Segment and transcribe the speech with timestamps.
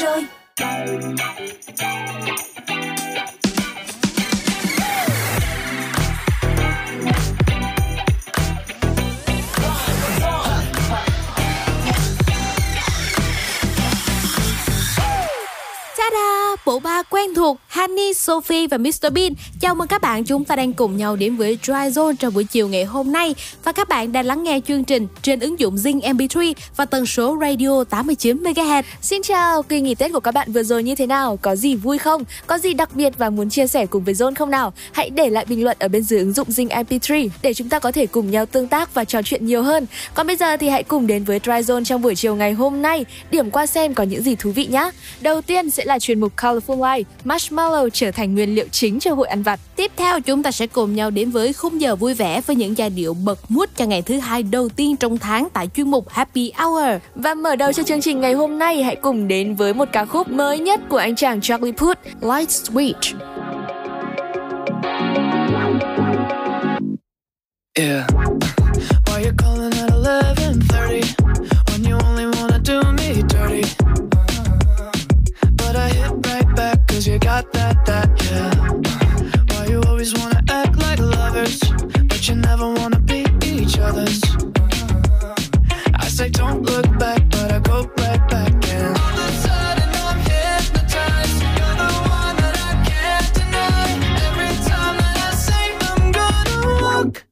[0.00, 0.24] rồi.
[15.98, 19.32] Da Bộ quen thuộc Honey, Sophie và Mr Bean.
[19.60, 22.44] Chào mừng các bạn, chúng ta đang cùng nhau đến với Dry Zone trong buổi
[22.44, 23.34] chiều ngày hôm nay
[23.64, 27.06] và các bạn đang lắng nghe chương trình trên ứng dụng Zing MP3 và tần
[27.06, 28.82] số radio 89 MHz.
[29.02, 31.38] Xin chào, kỳ nghỉ Tết của các bạn vừa rồi như thế nào?
[31.42, 32.24] Có gì vui không?
[32.46, 34.72] Có gì đặc biệt và muốn chia sẻ cùng với Zone không nào?
[34.92, 37.78] Hãy để lại bình luận ở bên dưới ứng dụng Zing MP3 để chúng ta
[37.78, 39.86] có thể cùng nhau tương tác và trò chuyện nhiều hơn.
[40.14, 42.82] Còn bây giờ thì hãy cùng đến với Dry Zone trong buổi chiều ngày hôm
[42.82, 44.90] nay, điểm qua xem có những gì thú vị nhé.
[45.20, 49.14] Đầu tiên sẽ là chuyên mục Colorful Hawaii, Marshmallow trở thành nguyên liệu chính cho
[49.14, 49.60] hội ăn vặt.
[49.76, 52.78] Tiếp theo chúng ta sẽ cùng nhau đến với khung giờ vui vẻ với những
[52.78, 56.08] giai điệu bật mút cho ngày thứ hai đầu tiên trong tháng tại chuyên mục
[56.08, 56.84] Happy Hour.
[57.14, 60.04] Và mở đầu cho chương trình ngày hôm nay, hãy cùng đến với một ca
[60.04, 63.18] khúc mới nhất của anh chàng Charlie Puth, Light Switch.
[67.74, 68.04] Yeah.
[69.06, 69.77] Why you calling
[77.42, 78.50] got that, that, yeah.
[79.50, 81.60] Why you always wanna act like lovers,
[82.10, 84.20] but you never wanna be each other's?
[86.04, 89.90] I say don't look back, but I go right back and all of a sudden
[90.06, 91.40] I'm hypnotized.
[91.58, 93.86] You're the one that I can't deny.
[94.28, 97.24] Every time that I say I'm gonna walk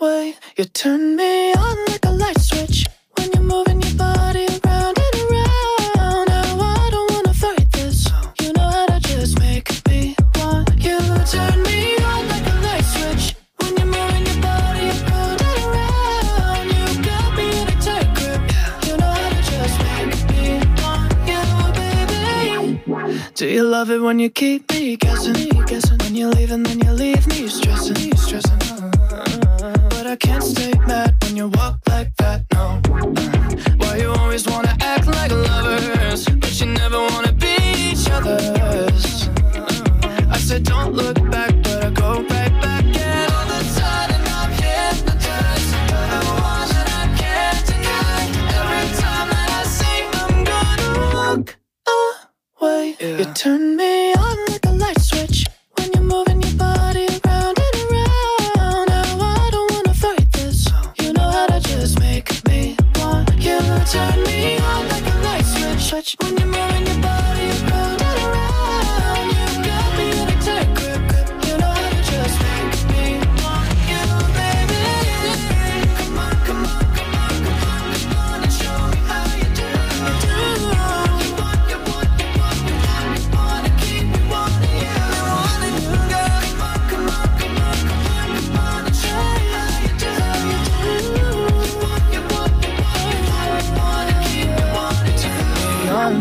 [0.00, 2.86] away, you turn me on like a light switch
[3.16, 4.19] when you're moving your body
[23.40, 25.32] Do you love it when you keep me guessing?
[25.64, 25.96] guessing?
[26.00, 28.58] When you leave and then you leave me stressing, stressing.
[29.88, 32.44] But I can't stay mad when you walk like that.
[32.52, 32.82] No.
[33.78, 37.56] Why you always wanna act like lovers, but you never wanna be
[37.92, 39.30] each other's?
[40.28, 41.49] I said don't look back,
[52.60, 57.58] away, you turn me on like a light switch when you're moving your body around
[57.58, 58.88] and around.
[58.88, 60.68] Now I don't wanna fight this.
[61.00, 63.58] You know how to just make me want you.
[63.92, 66.69] Turn me on like a light switch, switch when you're moving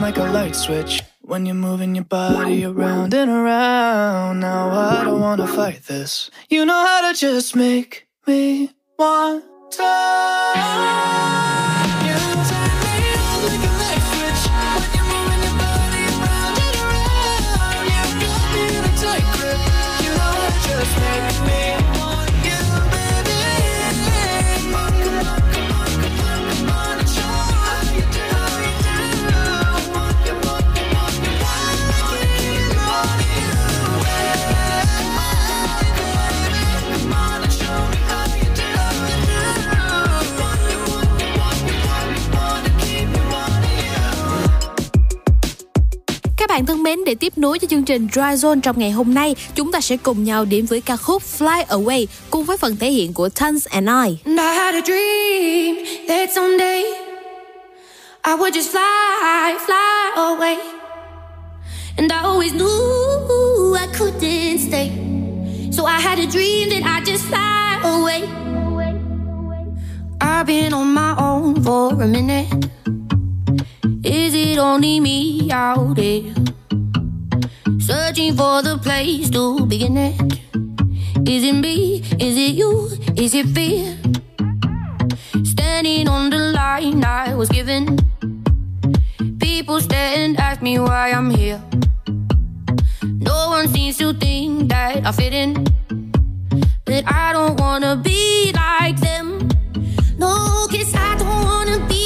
[0.09, 1.03] like a light switch.
[1.21, 6.31] When you're moving your body around and around, now I don't wanna fight this.
[6.49, 9.43] You know how to just make me want
[9.73, 11.58] to.
[47.09, 49.97] Để tiếp nối cho chương trình Dry Zone trong ngày hôm nay, chúng ta sẽ
[49.97, 53.67] cùng nhau đến với ca khúc Fly Away cùng với phần thể hiện của Tons
[53.67, 54.17] and I.
[54.25, 55.75] And I had a dream
[56.07, 56.83] that someday
[58.23, 60.57] I would just fly, fly away.
[61.97, 64.91] And I always knew I couldn't stay.
[65.71, 68.29] So I had a dream that I'd just fly away.
[70.21, 72.47] I've been on my own for a minute.
[74.03, 76.39] Is it only me out there?
[77.89, 80.13] Searching for the place to begin it.
[81.27, 82.03] Is it me?
[82.19, 82.87] Is it you?
[83.17, 83.97] Is it fear?
[85.43, 87.97] Standing on the line I was given.
[89.39, 91.59] People stare and ask me why I'm here.
[93.01, 95.65] No one seems to think that I fit in.
[96.85, 99.49] But I don't wanna be like them.
[100.19, 100.29] No,
[100.69, 101.98] cause I don't wanna be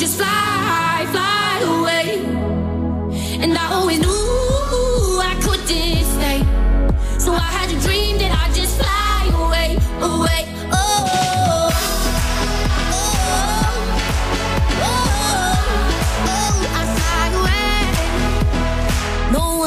[0.00, 2.24] just fly, fly away.
[3.42, 6.40] And I always knew I couldn't stay.
[7.18, 10.46] So I had a dream that I'd just fly away, away.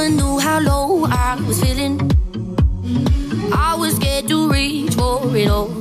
[0.03, 1.97] Knew how low I was feeling.
[3.53, 5.71] I was scared to reach for it all.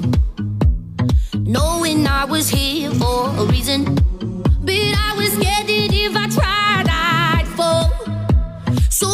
[1.34, 4.01] Knowing I was here for a reason.
[6.04, 7.90] If I tried, I'd fall.
[8.90, 9.06] So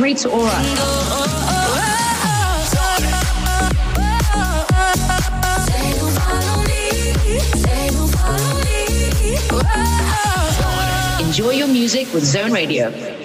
[0.00, 0.50] Rita Ora.
[11.20, 13.19] Enjoy your music with Zone Radio.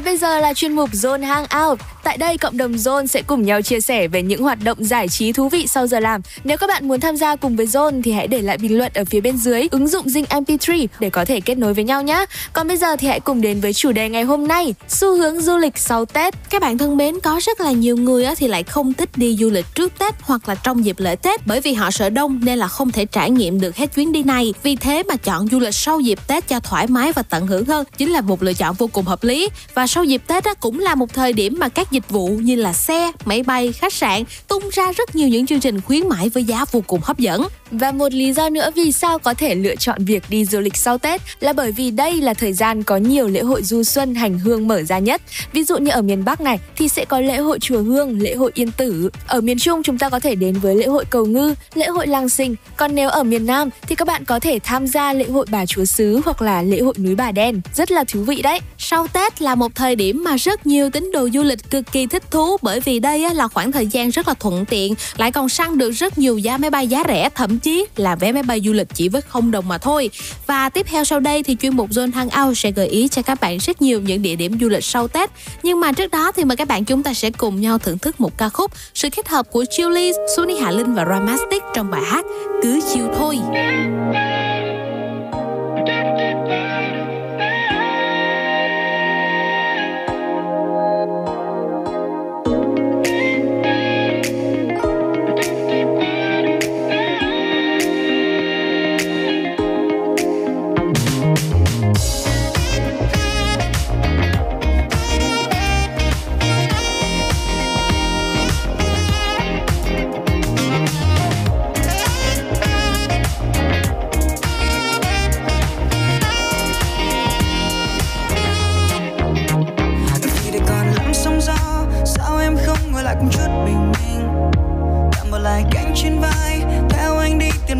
[0.00, 1.78] Bây giờ là chuyên mục Zone Hangout.
[2.02, 5.08] Tại đây cộng đồng Zone sẽ cùng nhau chia sẻ về những hoạt động giải
[5.08, 6.20] trí thú vị sau giờ làm.
[6.44, 8.92] Nếu các bạn muốn tham gia cùng với Zone thì hãy để lại bình luận
[8.94, 12.02] ở phía bên dưới ứng dụng Zing MP3 để có thể kết nối với nhau
[12.02, 12.24] nhé.
[12.52, 15.40] Còn bây giờ thì hãy cùng đến với chủ đề ngày hôm nay, xu hướng
[15.40, 16.34] du lịch sau Tết.
[16.50, 19.36] Các bạn thân mến, có rất là nhiều người á thì lại không thích đi
[19.40, 22.40] du lịch trước Tết hoặc là trong dịp lễ Tết bởi vì họ sợ đông
[22.42, 24.54] nên là không thể trải nghiệm được hết chuyến đi này.
[24.62, 27.64] Vì thế mà chọn du lịch sau dịp Tết cho thoải mái và tận hưởng
[27.64, 29.48] hơn chính là một lựa chọn vô cùng hợp lý.
[29.74, 32.54] Và sau dịp Tết á cũng là một thời điểm mà các dịch vụ như
[32.54, 36.28] là xe, máy bay, khách sạn tung ra rất nhiều những chương trình khuyến mãi
[36.28, 37.42] với giá vô cùng hấp dẫn.
[37.70, 40.76] Và một lý do nữa vì sao có thể lựa chọn việc đi du lịch
[40.76, 44.14] sau Tết là bởi vì đây là thời gian có nhiều lễ hội du xuân
[44.14, 45.22] hành hương mở ra nhất.
[45.52, 48.34] Ví dụ như ở miền Bắc này thì sẽ có lễ hội chùa Hương, lễ
[48.34, 49.10] hội Yên Tử.
[49.26, 52.06] Ở miền Trung chúng ta có thể đến với lễ hội Cầu Ngư, lễ hội
[52.06, 52.54] Làng Sinh.
[52.76, 55.66] Còn nếu ở miền Nam thì các bạn có thể tham gia lễ hội Bà
[55.66, 57.60] Chúa Sứ hoặc là lễ hội núi Bà Đen.
[57.74, 58.60] Rất là thú vị đấy.
[58.78, 62.06] Sau Tết là một thời điểm mà rất nhiều tín đồ du lịch cực kỳ
[62.06, 65.48] thích thú bởi vì đây là khoảng thời gian rất là thuận tiện, lại còn
[65.48, 68.60] săn được rất nhiều giá máy bay giá rẻ, thậm chí là vé máy bay
[68.64, 70.10] du lịch chỉ với không đồng mà thôi.
[70.46, 73.40] Và tiếp theo sau đây thì chuyên mục Zone Hangout sẽ gợi ý cho các
[73.40, 75.30] bạn rất nhiều những địa điểm du lịch sau Tết.
[75.62, 78.20] Nhưng mà trước đó thì mời các bạn chúng ta sẽ cùng nhau thưởng thức
[78.20, 82.02] một ca khúc sự kết hợp của Chillies, Sunny Hạ Linh và Ramastic trong bài
[82.04, 82.24] hát
[82.62, 83.38] Cứ chiều thôi.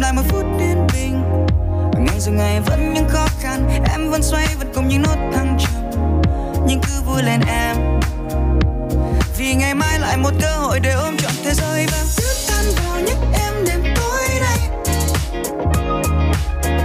[0.01, 1.23] lại một phút yên bình.
[1.93, 5.17] Và ngày dù ngày vẫn những khó khăn em vẫn xoay vẫn cùng những nốt
[5.35, 5.91] thăng trầm
[6.67, 7.77] nhưng cứ vui lên em.
[9.39, 12.65] Vì ngày mai lại một cơ hội để ôm trọn thế giới và cứ tan
[12.77, 14.59] vào nhắc em đêm tối này,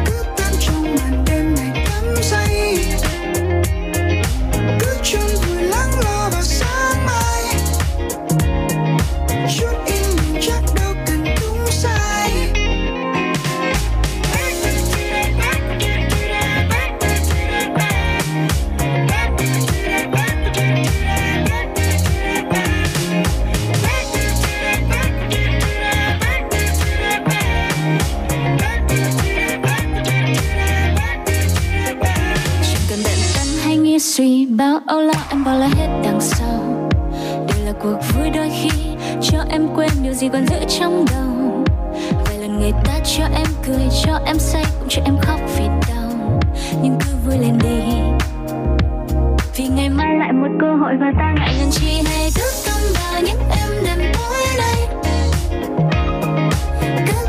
[0.06, 2.78] cứ tan trong màn đêm này đắm say.
[4.80, 7.44] Cứ chôn vùi lắng lo vào sáng mai.
[9.58, 9.85] Chút
[34.00, 36.90] suy bao âu lo, em bỏ lại hết đằng sau.
[37.48, 38.70] Đây là cuộc vui đôi khi,
[39.22, 41.64] cho em quên điều gì còn giữ trong đầu.
[42.26, 45.66] Vài lần người ta cho em cười, cho em say, cũng cho em khóc vì
[45.68, 46.40] đau.
[46.84, 47.80] Nhưng cứ vui lên đi.
[49.56, 52.82] Vì ngày mai lại một cơ hội và ta ngại ngần chi hay thức tâm
[52.94, 54.88] vào những em đêm tối nay.
[57.08, 57.25] Cứ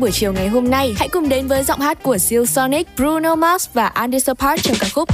[0.00, 0.94] trong buổi chiều ngày hôm nay.
[0.96, 4.76] Hãy cùng đến với giọng hát của Seal Sonic, Bruno Mars và Anderson Park trong
[4.80, 5.08] ca khúc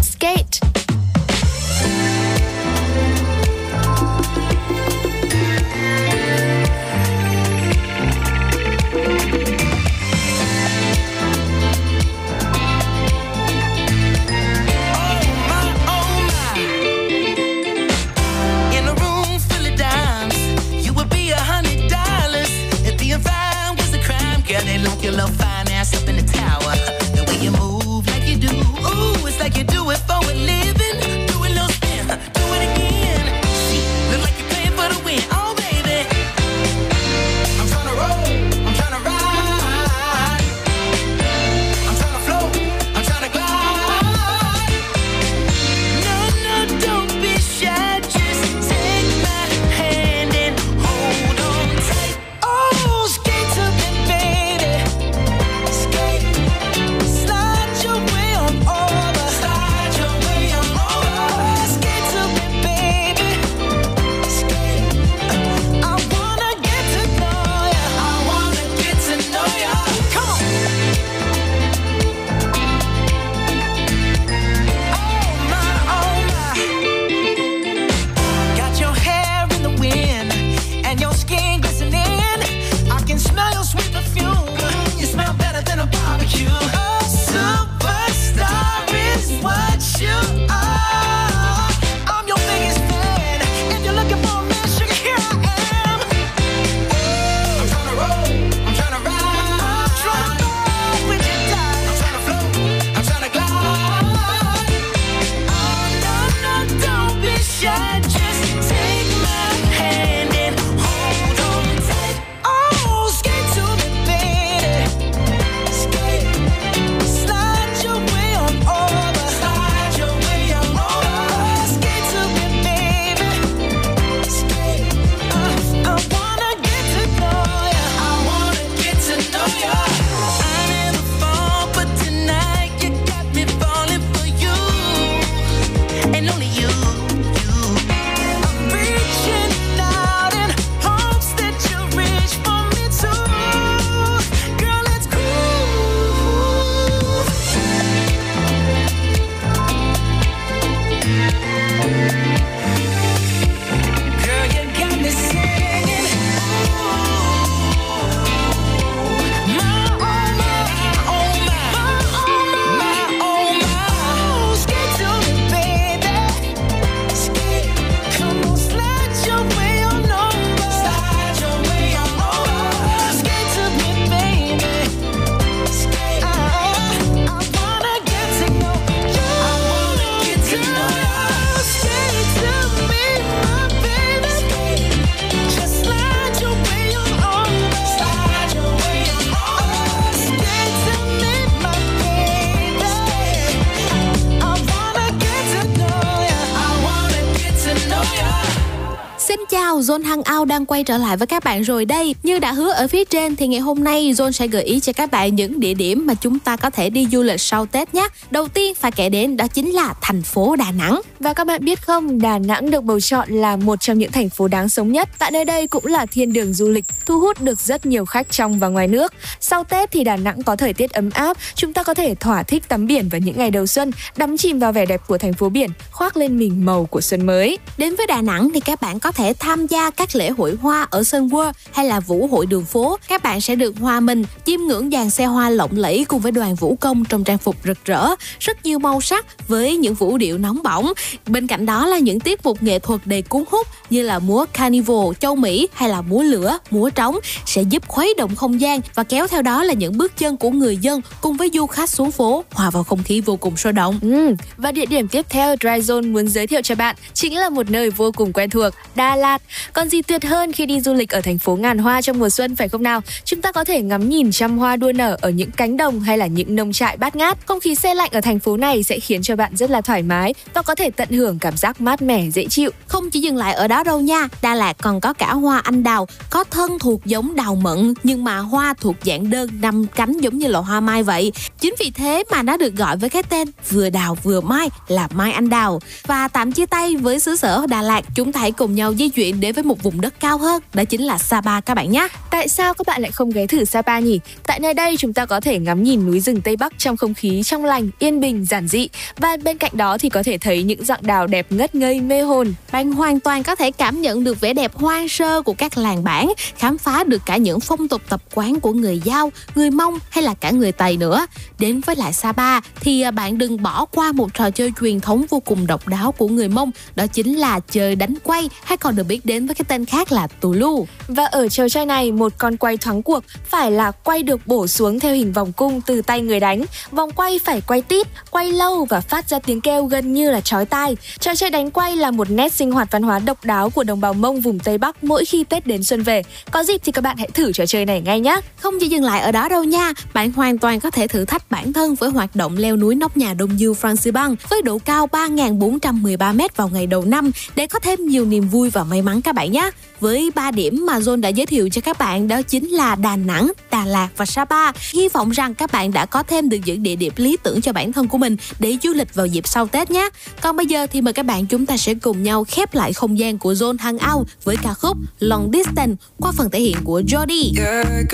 [200.67, 202.15] đang quay trở lại với các bạn rồi đây.
[202.23, 204.93] Như đã hứa ở phía trên, thì ngày hôm nay John sẽ gợi ý cho
[204.93, 207.95] các bạn những địa điểm mà chúng ta có thể đi du lịch sau Tết
[207.95, 208.09] nhé.
[208.31, 211.01] Đầu tiên phải kể đến đó chính là thành phố Đà Nẵng.
[211.21, 214.31] Và các bạn biết không, Đà Nẵng được bầu chọn là một trong những thành
[214.31, 215.09] phố đáng sống nhất.
[215.19, 218.31] Tại nơi đây cũng là thiên đường du lịch, thu hút được rất nhiều khách
[218.31, 219.13] trong và ngoài nước.
[219.41, 222.43] Sau Tết thì Đà Nẵng có thời tiết ấm áp, chúng ta có thể thỏa
[222.43, 225.33] thích tắm biển vào những ngày đầu xuân, đắm chìm vào vẻ đẹp của thành
[225.33, 227.59] phố biển, khoác lên mình màu của xuân mới.
[227.79, 230.87] Đến với Đà Nẵng thì các bạn có thể tham gia các lễ hội hoa
[230.91, 232.99] ở Sun World hay là vũ hội đường phố.
[233.09, 236.33] Các bạn sẽ được hòa mình, chiêm ngưỡng dàn xe hoa lộng lẫy cùng với
[236.33, 238.09] đoàn vũ công trong trang phục rực rỡ,
[238.41, 240.93] rất nhiều màu sắc với những vũ điệu nóng bỏng.
[241.27, 244.45] Bên cạnh đó là những tiết mục nghệ thuật đầy cuốn hút như là múa
[244.53, 248.81] carnival, châu Mỹ hay là múa lửa, múa trống sẽ giúp khuấy động không gian
[248.95, 251.91] và kéo theo đó là những bước chân của người dân cùng với du khách
[251.91, 253.99] xuống phố hòa vào không khí vô cùng sôi động.
[254.03, 254.35] Ừ.
[254.57, 257.71] Và địa điểm tiếp theo Dry Zone muốn giới thiệu cho bạn chính là một
[257.71, 259.43] nơi vô cùng quen thuộc, Đà Lạt.
[259.73, 262.29] Còn gì tuyệt hơn khi đi du lịch ở thành phố ngàn hoa trong mùa
[262.29, 263.01] xuân phải không nào?
[263.25, 266.19] Chúng ta có thể ngắm nhìn trăm hoa đua nở ở những cánh đồng hay
[266.19, 267.47] là những nông trại bát ngát.
[267.47, 270.03] Không khí xe lạnh ở thành phố này sẽ khiến cho bạn rất là thoải
[270.03, 272.71] mái và có thể tận hưởng cảm giác mát mẻ dễ chịu.
[272.87, 275.83] Không chỉ dừng lại ở đó đâu nha, Đà Lạt còn có cả hoa anh
[275.83, 280.19] đào, có thân thuộc giống đào mận nhưng mà hoa thuộc dạng đơn năm cánh
[280.19, 281.33] giống như là hoa mai vậy.
[281.61, 285.09] Chính vì thế mà nó được gọi với cái tên vừa đào vừa mai là
[285.15, 285.81] mai anh đào.
[286.07, 289.09] Và tạm chia tay với xứ sở Đà Lạt, chúng ta hãy cùng nhau di
[289.09, 292.09] chuyển đến với một vùng đất cao hơn, đó chính là Sapa các bạn nhé.
[292.31, 294.21] Tại sao các bạn lại không ghé thử Sapa nhỉ?
[294.47, 297.15] Tại nơi đây chúng ta có thể ngắm nhìn núi rừng Tây Bắc trong không
[297.15, 300.63] khí trong lành, yên bình, giản dị và bên cạnh đó thì có thể thấy
[300.63, 302.55] những dạng đào đẹp ngất ngây mê hồn.
[302.73, 306.05] Bạn hoàn toàn có thể cảm nhận được vẻ đẹp hoang sơ của các làng
[306.05, 309.99] bản, khám phá được cả những phong tục tập quán của người Giao, người Mông
[310.11, 311.27] hay là cả người Tày nữa.
[311.59, 315.27] Đến với lại Sapa thì à, bạn đừng bỏ qua một trò chơi truyền thống
[315.31, 318.97] vô cùng độc đáo của người Mông, đó chính là chơi đánh quay hay còn
[318.97, 320.87] được biết đến với cái tên khác là tù lu.
[321.09, 324.67] Và ở trò chơi này, một con quay thoáng cuộc phải là quay được bổ
[324.67, 326.65] xuống theo hình vòng cung từ tay người đánh.
[326.91, 330.41] Vòng quay phải quay tít, quay lâu và phát ra tiếng kêu gần như là
[330.41, 330.76] chói tai.
[331.19, 334.01] Trò chơi đánh quay là một nét sinh hoạt văn hóa độc đáo của đồng
[334.01, 336.23] bào Mông vùng Tây Bắc mỗi khi Tết đến xuân về.
[336.51, 338.41] Có dịp thì các bạn hãy thử trò chơi này ngay nhé.
[338.57, 341.51] Không chỉ dừng lại ở đó đâu nha, bạn hoàn toàn có thể thử thách
[341.51, 345.07] bản thân với hoạt động leo núi nóc nhà Đông Dương Franciban với độ cao
[345.13, 349.35] 3.413m vào ngày đầu năm để có thêm nhiều niềm vui và may mắn các
[349.35, 349.71] bạn nhé.
[350.01, 353.17] Với ba điểm mà Zone đã giới thiệu cho các bạn đó chính là Đà
[353.17, 354.73] Nẵng, Đà Lạt và Sapa.
[354.93, 357.73] Hy vọng rằng các bạn đã có thêm được những địa điểm lý tưởng cho
[357.73, 360.09] bản thân của mình để du lịch vào dịp sau Tết nhé.
[360.41, 363.19] Còn bây giờ thì mời các bạn chúng ta sẽ cùng nhau khép lại không
[363.19, 367.53] gian của Zone Hangout với ca khúc Long Distance qua phần thể hiện của Jody.
[367.59, 368.07] Yeah, I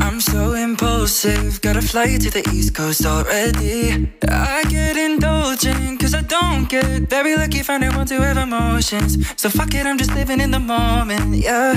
[0.00, 1.60] I'm so impulsive.
[1.62, 4.06] Got a flight to the East Coast already.
[4.22, 9.18] I get indulgent cause I don't get very lucky finding one to have emotions.
[9.40, 11.36] So fuck it, I'm just living in the moment.
[11.36, 11.74] Yeah.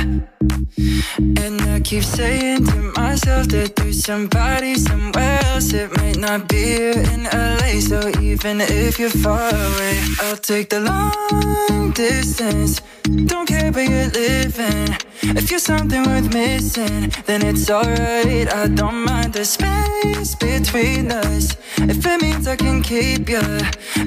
[1.17, 5.73] And I keep saying to myself that there's somebody somewhere else.
[5.73, 7.79] It might not be here in LA.
[7.79, 12.81] So even if you're far away, I'll take the long distance.
[13.03, 15.06] Don't care where you're living.
[15.21, 18.53] If you're something worth missing, then it's alright.
[18.53, 21.55] I don't mind the space between us.
[21.77, 23.41] If it means I can keep you,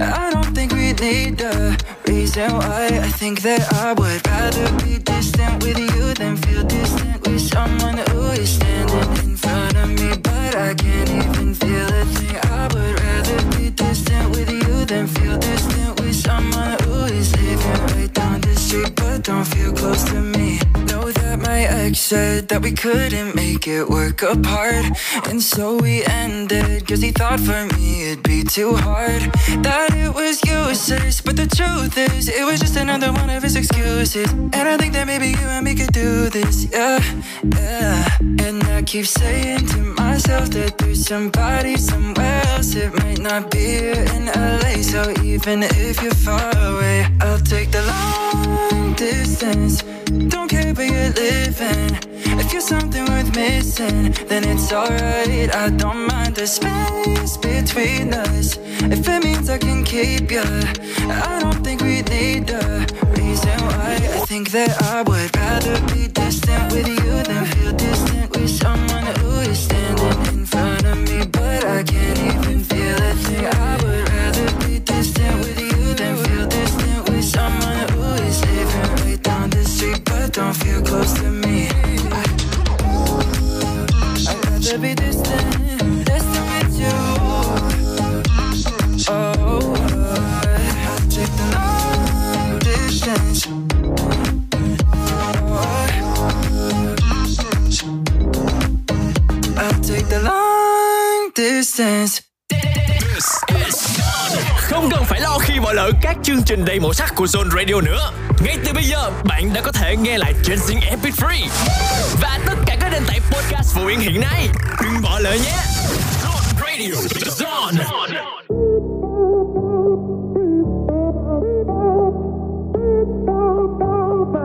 [0.00, 2.86] I don't think we need a reason why.
[3.02, 7.98] I think that I would rather be distant with you than feel distant with someone
[8.10, 10.16] who is standing in front of me.
[10.22, 12.36] But I can't even feel a thing.
[12.52, 17.96] I would rather be distant with you than feel distant with someone who is living
[17.96, 20.60] right down the street but don't feel close to me.
[21.40, 24.84] My ex said that we couldn't make it work apart,
[25.28, 26.86] and so we ended.
[26.86, 29.22] Cause he thought for me it'd be too hard,
[29.62, 31.20] that it was useless.
[31.20, 34.30] But the truth is, it was just another one of his excuses.
[34.32, 37.02] And I think that maybe you and me could do this, yeah,
[37.56, 38.08] yeah.
[38.20, 39.78] And I keep saying to
[40.20, 42.74] myself that there's somebody somewhere else.
[42.74, 47.70] It might not be here in LA, so even if you're far away, I'll take
[47.70, 49.82] the long distance.
[50.28, 51.90] Don't care where you're living.
[52.38, 55.54] If you're something worth missing, then it's alright.
[55.54, 58.58] I don't mind the space between us.
[58.94, 60.48] If it means I can keep you,
[61.08, 62.86] I don't think we need a
[63.40, 63.94] reason why.
[63.94, 69.06] I think that I would rather be distant with you than feel distant with someone
[69.20, 71.26] who is standing in front of me.
[71.26, 73.46] But I can't even feel a thing.
[73.46, 79.06] I would rather be distant with you than feel distant with someone who is living
[79.06, 81.68] right down the street but don't feel close to me.
[84.28, 85.49] I'd rather be distant,
[104.56, 107.50] Không cần phải lo khi bỏ lỡ các chương trình đầy màu sắc của Zone
[107.50, 108.12] Radio nữa.
[108.44, 111.48] Ngay từ bây giờ, bạn đã có thể nghe lại trên Zing MP3
[112.20, 114.48] và tất cả các nền tảng podcast phổ biến hiện nay.
[114.82, 115.56] Đừng bỏ lỡ nhé.
[116.22, 116.94] Zone Radio,
[117.38, 118.39] Zone.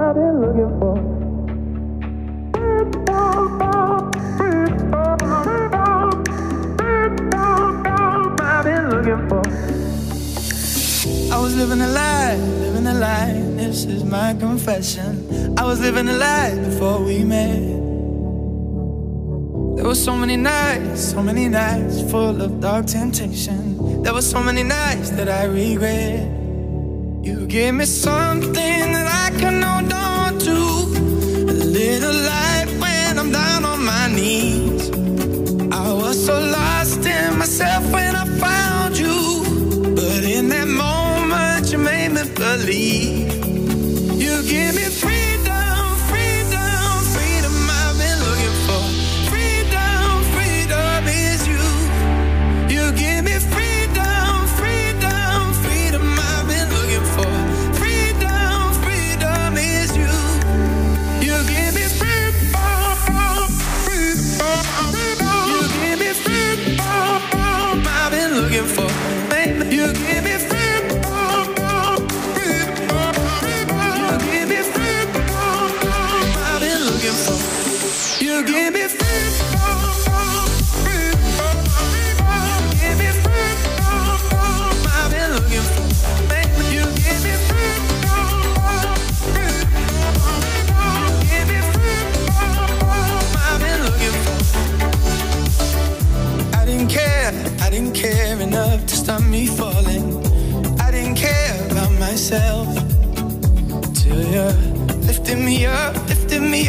[0.06, 0.12] I
[11.40, 13.34] was living a lie, living a lie.
[13.56, 15.58] This is my confession.
[15.58, 17.62] I was living a lie before we met.
[19.76, 24.04] There were so many nights, so many nights full of dark temptation.
[24.04, 26.45] There were so many nights that I regret.
[27.26, 30.58] You gave me something that I can hold on to.
[31.52, 34.65] A little light when I'm down on my knees.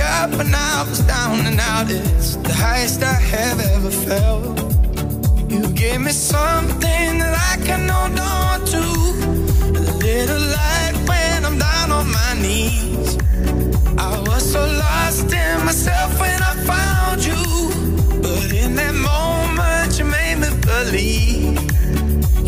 [0.07, 1.91] Up when I was down and out.
[1.91, 4.59] It's the highest I have ever felt.
[5.51, 8.85] You gave me something that I can hold on to.
[9.81, 13.19] A little light when I'm down on my knees.
[13.99, 17.43] I was so lost in myself when I found you.
[18.23, 21.59] But in that moment, you made me believe.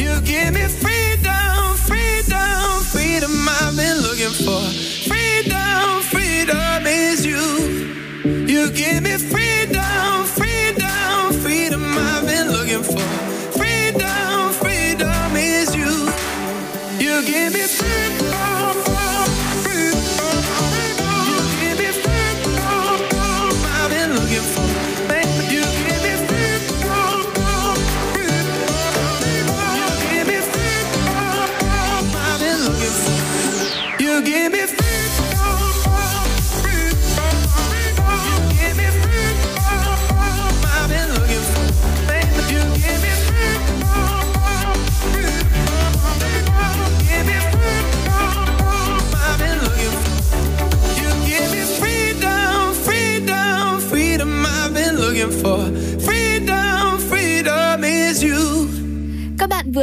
[0.03, 4.88] You give me freedom, freedom, freedom I've been looking for.
[8.59, 9.48] You give me freedom,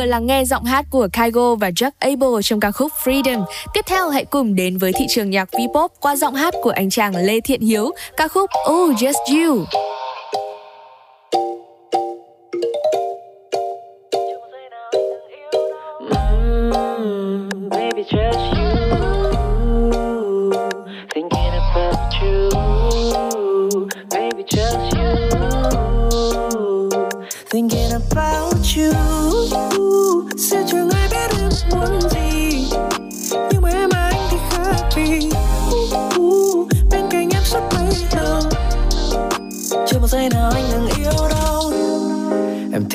[0.06, 3.46] vừa lắng nghe giọng hát của Kygo và Jack Abel trong ca khúc Freedom.
[3.74, 6.90] Tiếp theo hãy cùng đến với thị trường nhạc V-pop qua giọng hát của anh
[6.90, 9.66] chàng Lê Thiện Hiếu, ca khúc Oh Just You.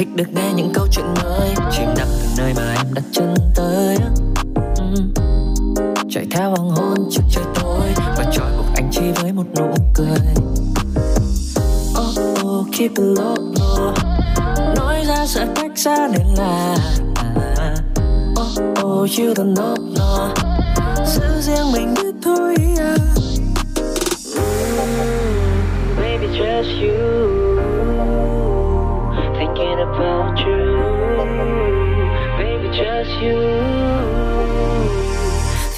[0.00, 3.34] Thích được nghe những câu chuyện mới Chìm đắm từ nơi mà em đặt chân
[3.54, 3.96] tới
[4.76, 4.84] ừ.
[6.10, 9.74] Chạy theo hoàng hôn trước trời tối Và trói buộc anh chỉ với một nụ
[9.94, 10.18] cười
[12.00, 13.94] Oh oh, keep it low low.
[14.76, 16.76] Nói ra sợ cách xa nên là
[18.40, 20.34] Oh oh, you don't know no.
[21.06, 22.96] Giữ riêng mình biết thôi à.
[25.96, 27.09] Baby, just you.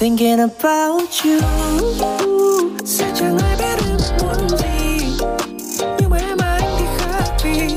[0.03, 1.39] thinking about you.
[2.85, 5.07] Sẽ chẳng ai biết được muốn gì
[5.99, 7.75] Nhưng mà em anh thì khác vì,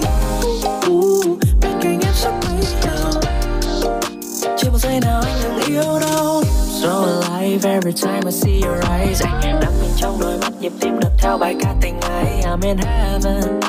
[0.91, 3.23] uh, Bên cạnh em sắp mấy lâu
[4.59, 6.43] Chưa một giây nào anh từng yêu đâu
[6.83, 9.23] So alive every time I see your eyes.
[9.23, 12.61] Anh đắm mình trong đôi mắt nhịp tim đập theo bài ca tình ấy I'm
[12.63, 13.61] in heaven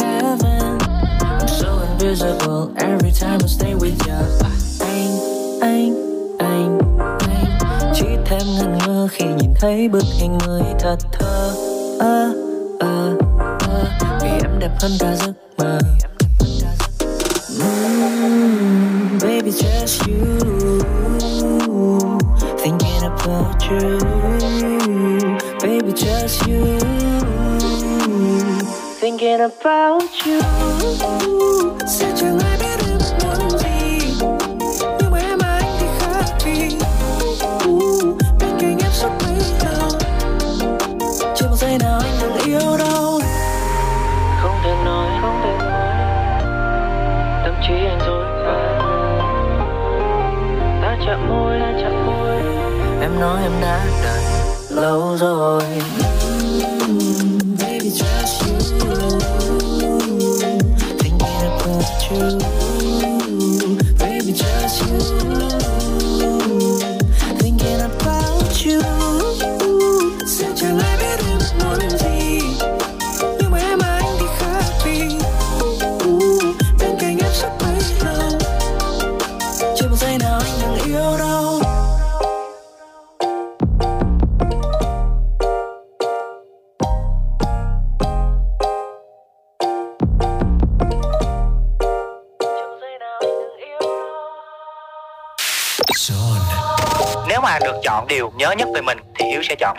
[0.00, 0.78] Heaven.
[1.20, 4.44] I'm so invisible every time I stay with you
[9.60, 11.54] thấy bức hình người thật thơ
[12.00, 12.30] à,
[12.80, 13.10] à,
[13.60, 14.18] à.
[14.22, 15.32] Vì em đẹp hơn cả giấc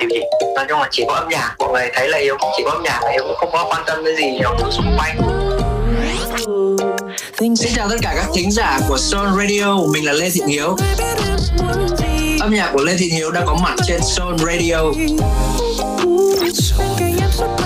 [0.09, 0.25] điều gì?
[0.55, 2.83] nói chung là chỉ có âm nhạc mọi người thấy là yêu chỉ có âm
[2.83, 5.17] nhạc là yêu cũng không có quan tâm đến gì nhiều thứ xung quanh
[7.39, 10.75] Xin chào tất cả các thính giả của Soul Radio, mình là Lê Thị Hiếu.
[12.41, 14.77] Âm nhạc của Lê Thị Hiếu đang có mặt trên Soul Radio.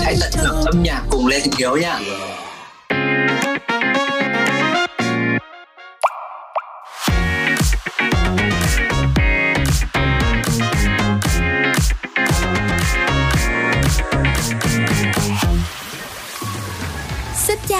[0.04, 1.99] Hãy tận hưởng âm nhạc cùng Lê Thị Hiếu nha.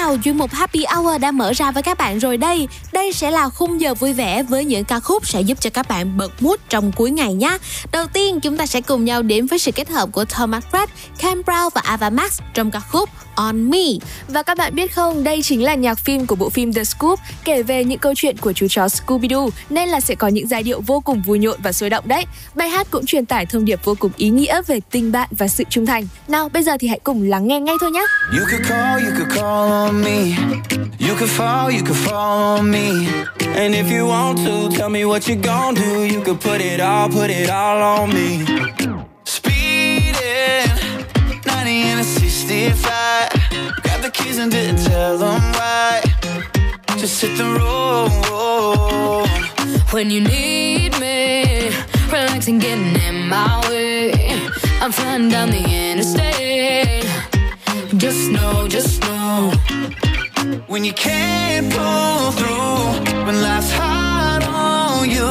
[0.10, 2.67] Nào chuyên mục Happy Hour đã mở ra với các bạn rồi đây.
[3.00, 5.88] Đây sẽ là khung giờ vui vẻ với những ca khúc sẽ giúp cho các
[5.88, 7.58] bạn bật mood trong cuối ngày nhé.
[7.92, 10.90] Đầu tiên, chúng ta sẽ cùng nhau đến với sự kết hợp của Thomas Red,
[11.20, 13.84] Cam Brown và Ava Max trong ca khúc On Me.
[14.28, 17.20] Và các bạn biết không, đây chính là nhạc phim của bộ phim The Scoop
[17.44, 20.64] kể về những câu chuyện của chú chó Scooby-Doo nên là sẽ có những giai
[20.64, 22.26] điệu vô cùng vui nhộn và sôi động đấy.
[22.56, 25.48] Bài hát cũng truyền tải thông điệp vô cùng ý nghĩa về tình bạn và
[25.48, 26.08] sự trung thành.
[26.28, 28.06] Nào, bây giờ thì hãy cùng lắng nghe ngay thôi nhé.
[28.32, 30.36] You could call, you could call on me.
[31.00, 33.08] You could fall, you could fall on me.
[33.40, 36.04] And if you want to, tell me what you gon' do.
[36.04, 38.46] You could put it all, put it all on me.
[39.24, 40.68] Speeding,
[41.46, 43.32] 90 in a 65.
[43.82, 46.02] Got the keys and didn't tell them why.
[46.98, 48.10] Just hit the road.
[49.92, 51.70] When you need me,
[52.12, 54.12] relaxing, getting in my way.
[54.82, 57.06] I'm flying down the interstate.
[57.98, 59.54] Just know, just know.
[60.50, 65.30] When you can't pull through, when life's hard on you.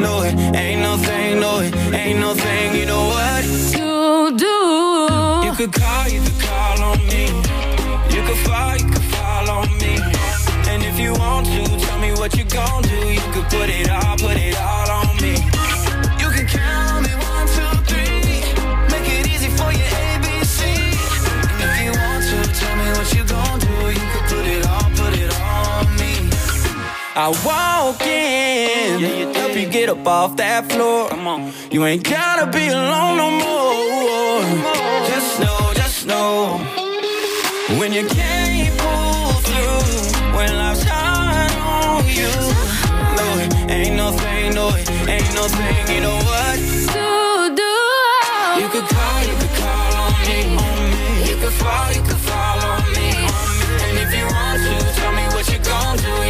[0.00, 3.44] No, it ain't no thing, no, it ain't no thing, you know what?
[3.74, 5.46] To do.
[5.46, 7.26] You could call, you could call on me.
[8.14, 9.98] You could fall, you could fall on me.
[10.70, 13.12] And if you want to, tell me what you gon' do.
[13.12, 14.90] You could put it all, put it all
[27.14, 31.10] I walk in, help you get up off that floor.
[31.10, 34.40] Come on, you ain't gotta be alone no more.
[35.08, 36.56] Just know, just know,
[37.78, 42.32] when you can't pull through, when life's hard on you.
[43.18, 45.94] No, it ain't no thing, no, it ain't no thing.
[45.94, 46.56] You know what?
[46.96, 47.62] To do.
[47.62, 48.56] Oh.
[48.58, 51.28] You could call, you could call on me.
[51.28, 52.41] You could fall, you could fall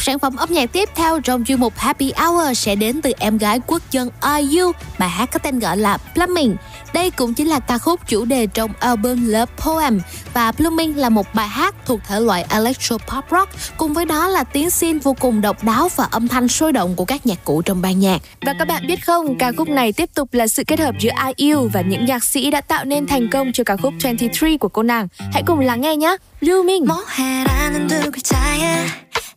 [0.00, 3.38] sản phẩm âm nhạc tiếp theo trong chuyên mục Happy Hour sẽ đến từ em
[3.38, 6.56] gái quốc dân IU, bài hát có tên gọi là Plumbing.
[6.94, 10.00] Đây cũng chính là ca khúc chủ đề trong album Love Poem
[10.34, 14.28] và Blooming là một bài hát thuộc thể loại electro pop rock cùng với đó
[14.28, 17.44] là tiếng xin vô cùng độc đáo và âm thanh sôi động của các nhạc
[17.44, 18.22] cụ trong ban nhạc.
[18.46, 21.10] Và các bạn biết không, ca khúc này tiếp tục là sự kết hợp giữa
[21.36, 24.68] IU và những nhạc sĩ đã tạo nên thành công cho ca khúc 23 của
[24.68, 25.08] cô nàng.
[25.32, 26.16] Hãy cùng lắng nghe nhé.
[26.40, 26.86] Blooming.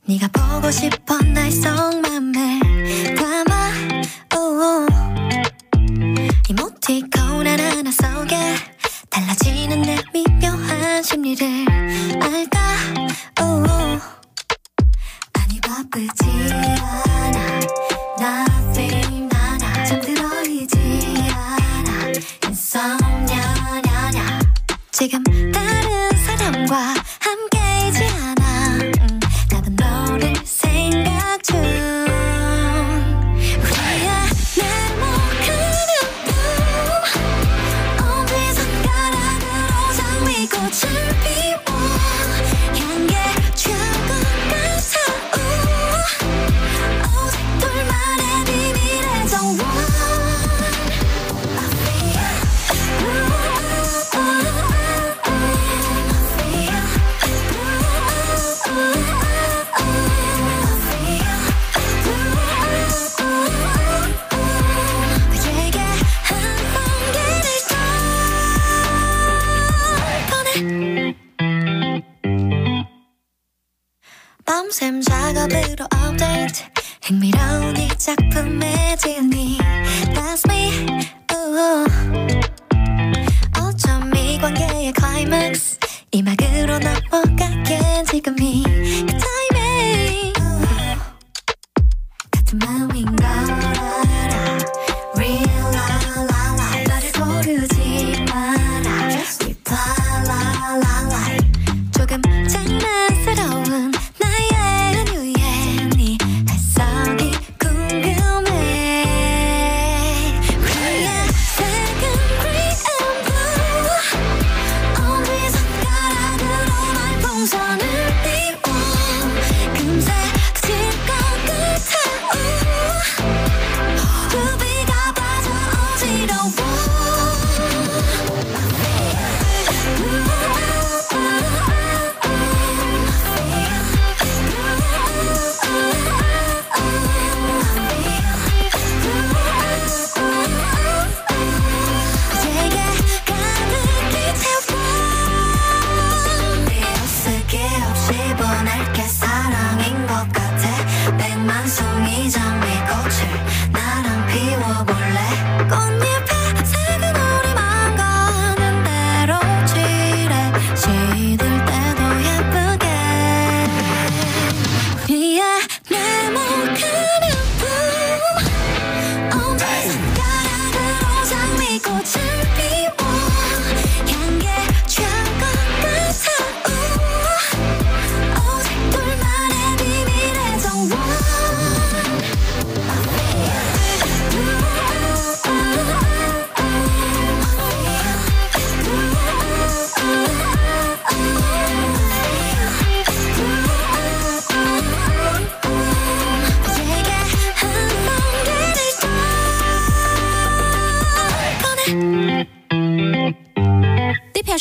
[0.08, 3.72] 네가 보고 싶어 날 속맘을 담아
[4.38, 4.88] oh.
[6.48, 8.56] 이모티콘 하나 속에
[9.10, 11.46] 달라지는 내 미묘한 심리를
[12.22, 12.58] 알까
[13.42, 14.02] oh.
[15.34, 17.60] 아니 바쁘지 않아
[18.18, 20.78] Nothing 나나 잠들어 있지
[21.34, 22.14] 않아
[22.46, 23.42] Insomnia
[24.94, 26.94] 지금 다른 사람과
[31.48, 32.07] 생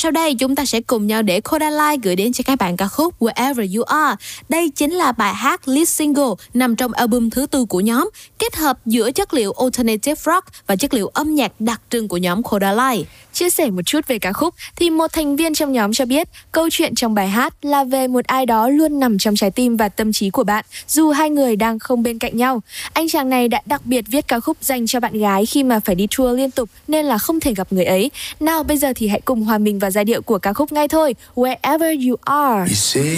[0.07, 2.89] sau đây chúng ta sẽ cùng nhau để Kodalai gửi đến cho các bạn ca
[2.89, 4.17] khúc Wherever You Are.
[4.49, 8.11] Đây chính là bài hát lead single nằm trong album thứ tư của nhóm,
[8.47, 12.17] kết hợp giữa chất liệu alternative rock và chất liệu âm nhạc đặc trưng của
[12.17, 13.07] nhóm Kodalai.
[13.33, 16.29] Chia sẻ một chút về ca khúc thì một thành viên trong nhóm cho biết
[16.53, 19.77] câu chuyện trong bài hát là về một ai đó luôn nằm trong trái tim
[19.77, 22.63] và tâm trí của bạn dù hai người đang không bên cạnh nhau.
[22.93, 25.81] Anh chàng này đã đặc biệt viết ca khúc dành cho bạn gái khi mà
[25.81, 28.11] phải đi tour liên tục nên là không thể gặp người ấy.
[28.41, 30.89] Nào bây giờ thì hãy cùng hòa mình vào giai điệu của ca khúc ngay
[30.89, 31.15] thôi.
[31.35, 32.61] Wherever you are.
[32.61, 33.17] You say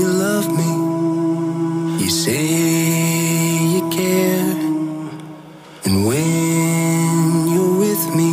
[0.00, 0.64] you love me.
[2.00, 3.39] You say
[5.84, 8.32] And when you're with me,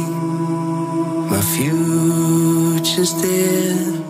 [1.30, 4.04] my future's there.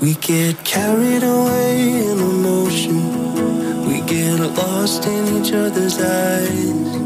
[0.00, 3.86] We get carried away in emotion.
[3.88, 6.96] We get lost in each other's eyes.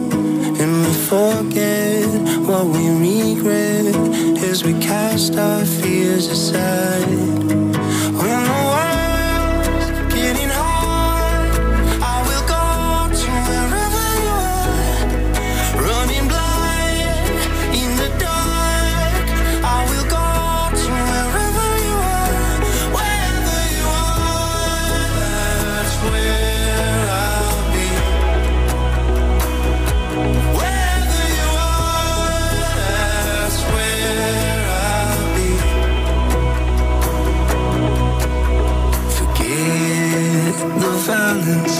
[0.60, 2.08] And we forget
[2.48, 3.94] what we regret
[4.42, 7.65] as we cast our fears aside.
[41.06, 41.75] silence.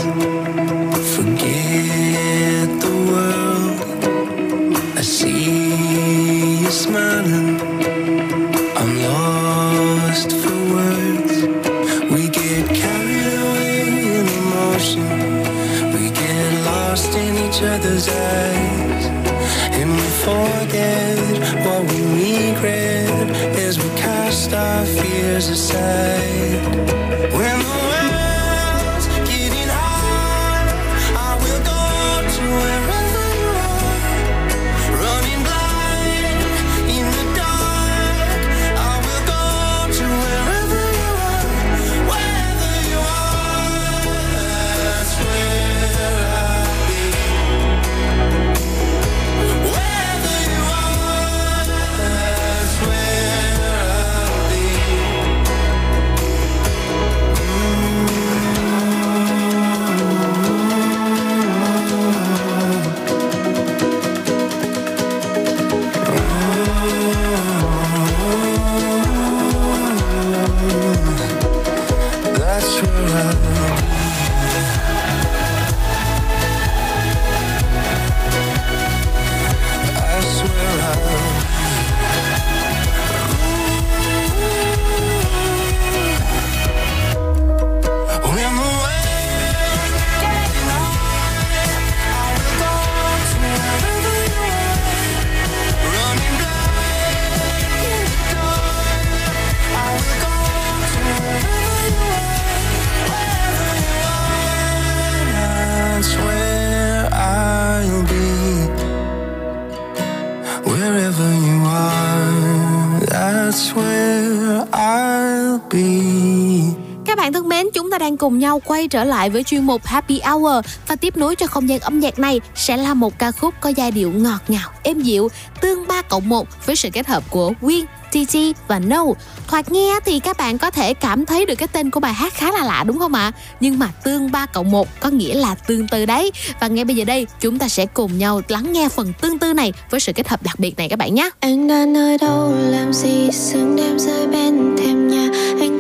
[118.57, 121.81] nhau quay trở lại với chuyên mục Happy Hour và tiếp nối cho không gian
[121.81, 125.29] âm nhạc này sẽ là một ca khúc có giai điệu ngọt ngào, êm dịu,
[125.61, 129.05] tương 3 cộng 1 với sự kết hợp của Win, TT và No.
[129.49, 132.35] Thoạt nghe thì các bạn có thể cảm thấy được cái tên của bài hát
[132.35, 133.23] khá là lạ đúng không ạ?
[133.23, 133.33] À?
[133.61, 136.33] Nhưng mà tương 3 cộng 1 có nghĩa là tương tư đấy.
[136.61, 139.53] Và ngay bây giờ đây chúng ta sẽ cùng nhau lắng nghe phần tương tư
[139.53, 141.31] này với sự kết hợp đặc biệt này các bạn nhé.
[141.41, 145.29] Anh đang nơi đâu làm gì sương đêm rơi bên thềm nhà
[145.61, 145.76] anh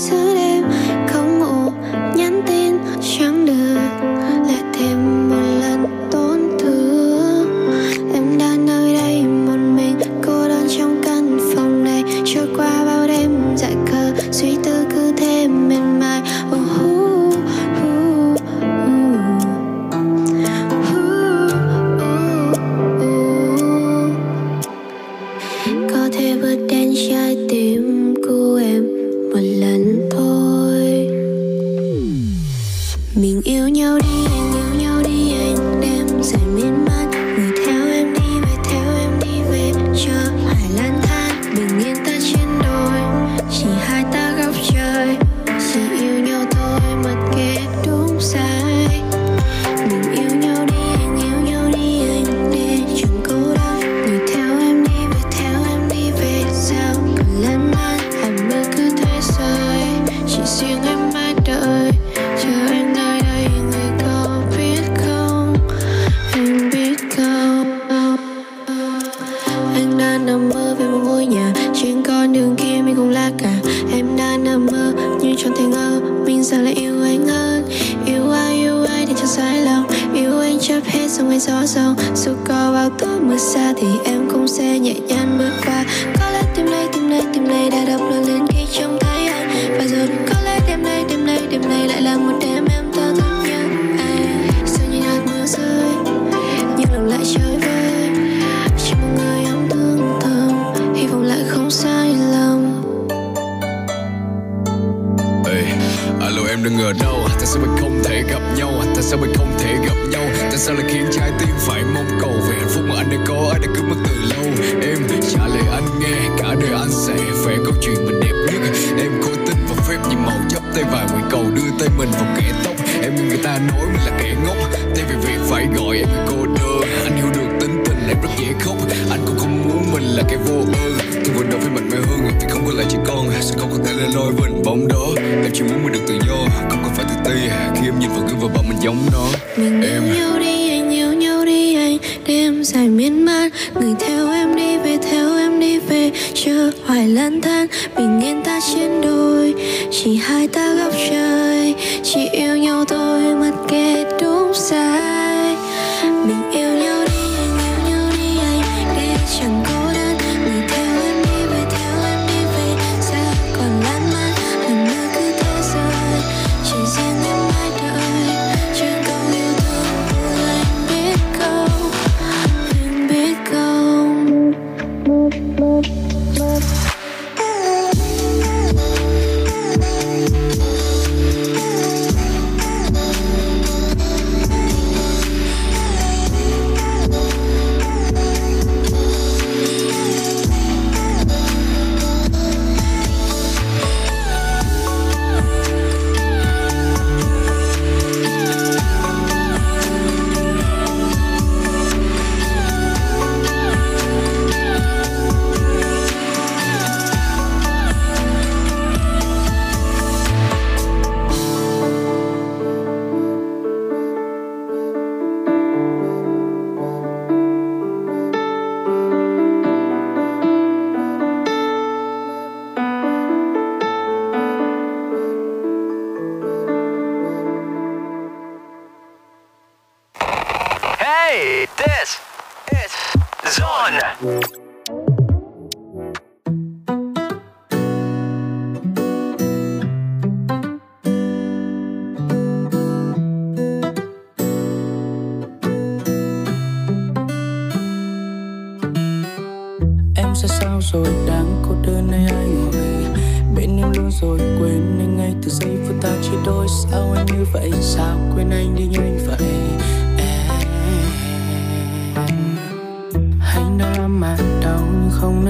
[0.00, 0.59] 예술의
[34.02, 37.19] đi anh yêu nhau đi anh đêm sẽ miên man.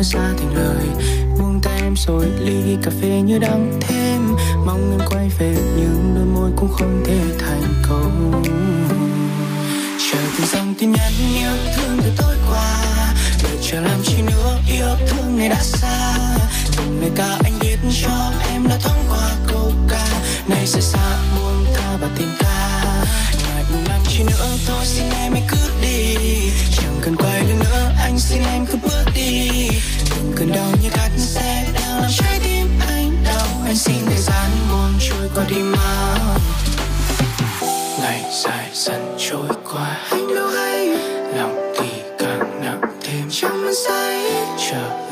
[0.01, 0.87] Nói ra thành lời
[1.39, 4.37] Buông tay em rồi ly cà phê như đắng thêm.
[4.67, 8.11] Mong em quay về, nhưng đôi môi cũng không thể thành câu
[10.11, 12.83] Chờ từng dòng tin nhắn yêu thương từ tối qua
[13.43, 16.17] Đợi chờ làm chi nữa, yêu thương này đã xa.
[16.77, 20.07] Từng lời ca anh viết cho em đã thoáng qua câu ca
[20.49, 22.80] Này sẽ xa buông tha và tình ca
[23.89, 24.47] làm chi nữa?
[24.67, 26.17] Thôi xin em hãy cứ đi.
[26.77, 29.69] Chẳng cần quay lưng nữa, anh xin em cứ bước đi.
[30.11, 34.19] Đừng cần đau như cắt xe đang làm trái tim anh đau, Anh xin thời
[34.19, 36.37] gian buồn trôi qua đi mau
[38.01, 39.99] Ngày dài dần trôi qua.
[40.11, 40.87] Anh đâu hay.
[41.37, 43.29] Lòng thì càng nặng thêm.
[43.31, 44.25] Trong say.
[44.71, 45.10] Chờ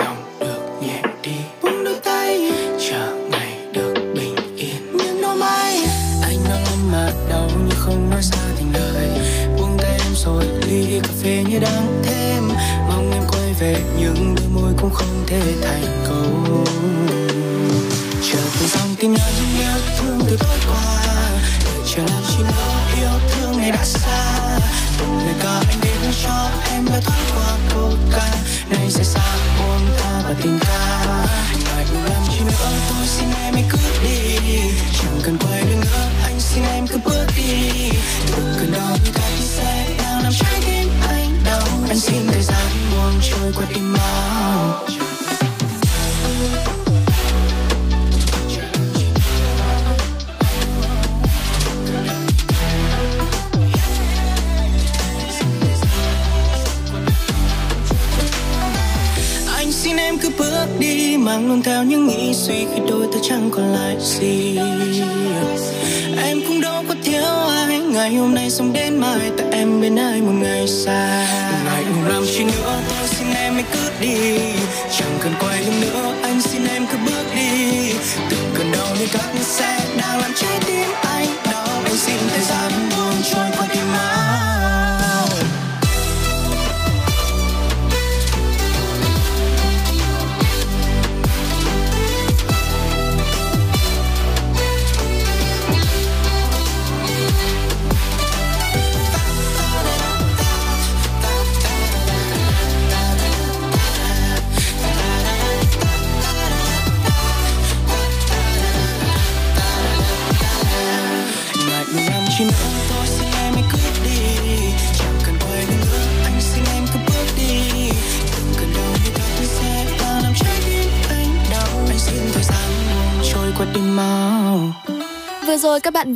[63.28, 64.58] chẳng còn lại gì.
[66.22, 69.96] Em cũng đâu có thiếu ai, ngày hôm nay sống đến mai, tại em bên
[69.96, 71.26] ai một ngày xa.
[71.64, 74.38] Ngày đừng làm chi nữa, tôi xin em hãy cứ đi.
[74.98, 77.92] Chẳng cần quay lưng nữa, anh xin em cứ bước đi.
[78.30, 81.47] Từng cơn đau như cắt xe đang làm trái tim anh.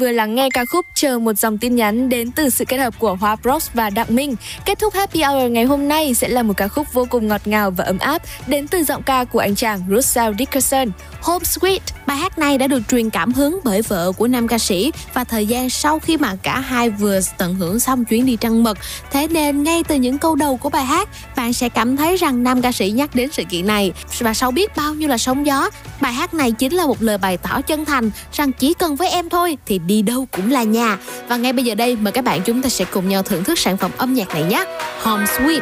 [0.02, 2.94] Vừa lắng nghe ca khúc Chờ một dòng tin nhắn đến từ sự kết hợp
[2.98, 4.36] của Hoa Bros và Đặng Minh.
[4.64, 7.40] Kết thúc Happy Hour ngày hôm nay sẽ là một ca khúc vô cùng ngọt
[7.44, 10.88] ngào và ấm áp đến từ giọng ca của anh chàng Russell Dickerson.
[11.22, 14.58] Home Sweet, bài hát này đã được truyền cảm hứng bởi vợ của nam ca
[14.58, 18.36] sĩ và thời gian sau khi mà cả hai vừa tận hưởng xong chuyến đi
[18.36, 18.78] trăng mật.
[19.10, 22.42] Thế nên ngay từ những câu đầu của bài hát, bạn sẽ cảm thấy rằng
[22.42, 25.46] nam ca sĩ nhắc đến sự kiện này và sau biết bao nhiêu là sóng
[25.46, 25.70] gió,
[26.00, 29.10] bài hát này chính là một lời bày tỏ chân thành rằng chỉ cần với
[29.10, 30.98] em thôi thì đi đâu cũng là nhà.
[31.28, 33.58] Và ngay bây giờ đây mời các bạn chúng ta sẽ cùng nhau thưởng thức
[33.58, 34.64] sản phẩm âm nhạc này nhé.
[35.02, 35.60] Home Sweet.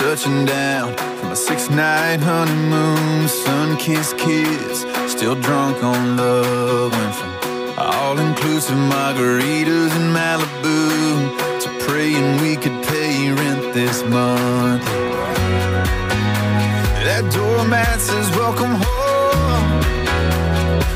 [0.00, 6.92] Touching down a six night honeymoon, sun kissed kids, still drunk on love.
[6.92, 7.32] Went from
[7.76, 10.78] all inclusive margaritas in Malibu
[11.62, 14.84] to praying we could pay rent this month.
[17.06, 19.80] That doormat says welcome home,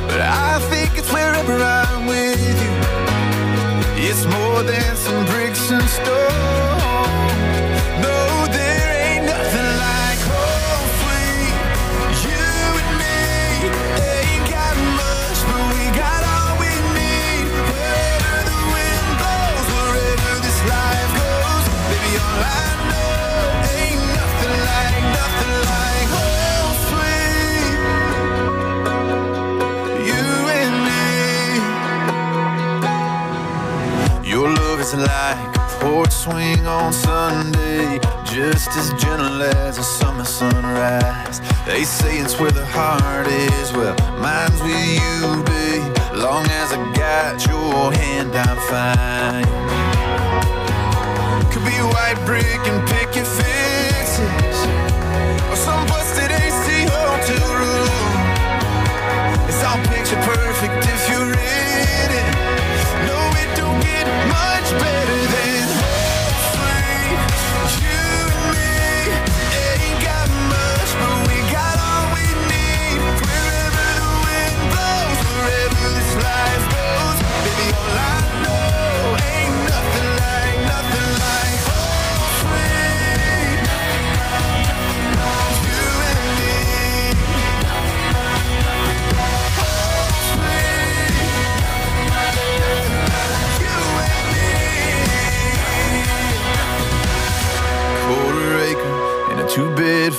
[0.07, 2.73] but I think it's wherever I'm with you.
[4.09, 6.48] It's more than some bricks and stone.
[34.99, 41.41] Like a porch swing on Sunday, just as gentle as a summer sunrise.
[41.67, 45.99] They say it's where the heart is, well, mine's with you, babe.
[46.19, 49.47] Long as I got your hand, I'm fine.
[51.53, 54.59] Could be white brick and picket fences,
[55.51, 58.19] or some busted AC hotel room.
[59.49, 60.88] It's all picture perfect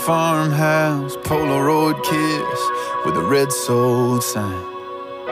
[0.09, 2.61] farmhouse, Polaroid kiss
[3.05, 4.65] with a red sold sign.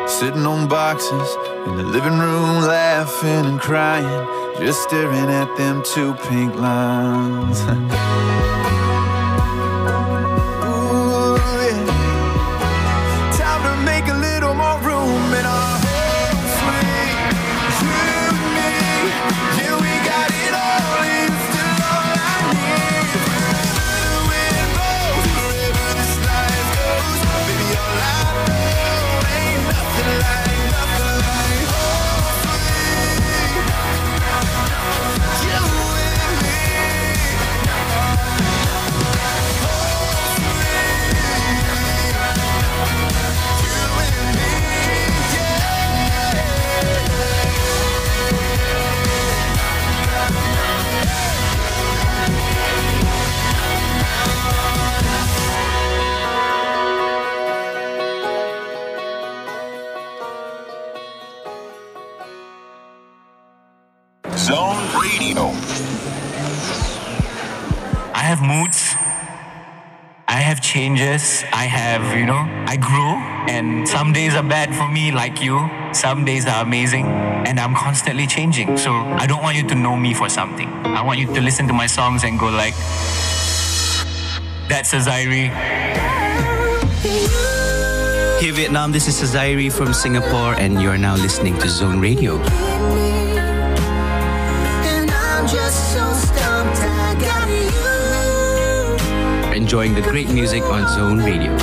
[0.07, 1.29] Sitting on boxes
[1.65, 4.27] in the living room, laughing and crying,
[4.59, 8.43] just staring at them two pink lines.
[75.27, 75.69] like you.
[75.93, 77.05] Some days are amazing.
[77.05, 78.77] And I'm constantly changing.
[78.77, 80.67] So I don't want you to know me for something.
[80.67, 82.73] I want you to listen to my songs and go like,
[84.69, 85.49] that's a Zairi.
[88.39, 92.37] Hey Vietnam, this is Sazairi from Singapore, and you're now listening to Zone Radio.
[94.91, 97.49] And I'm just so stumped I got
[99.51, 99.61] you.
[99.61, 101.57] Enjoying the great music on Zone Radio.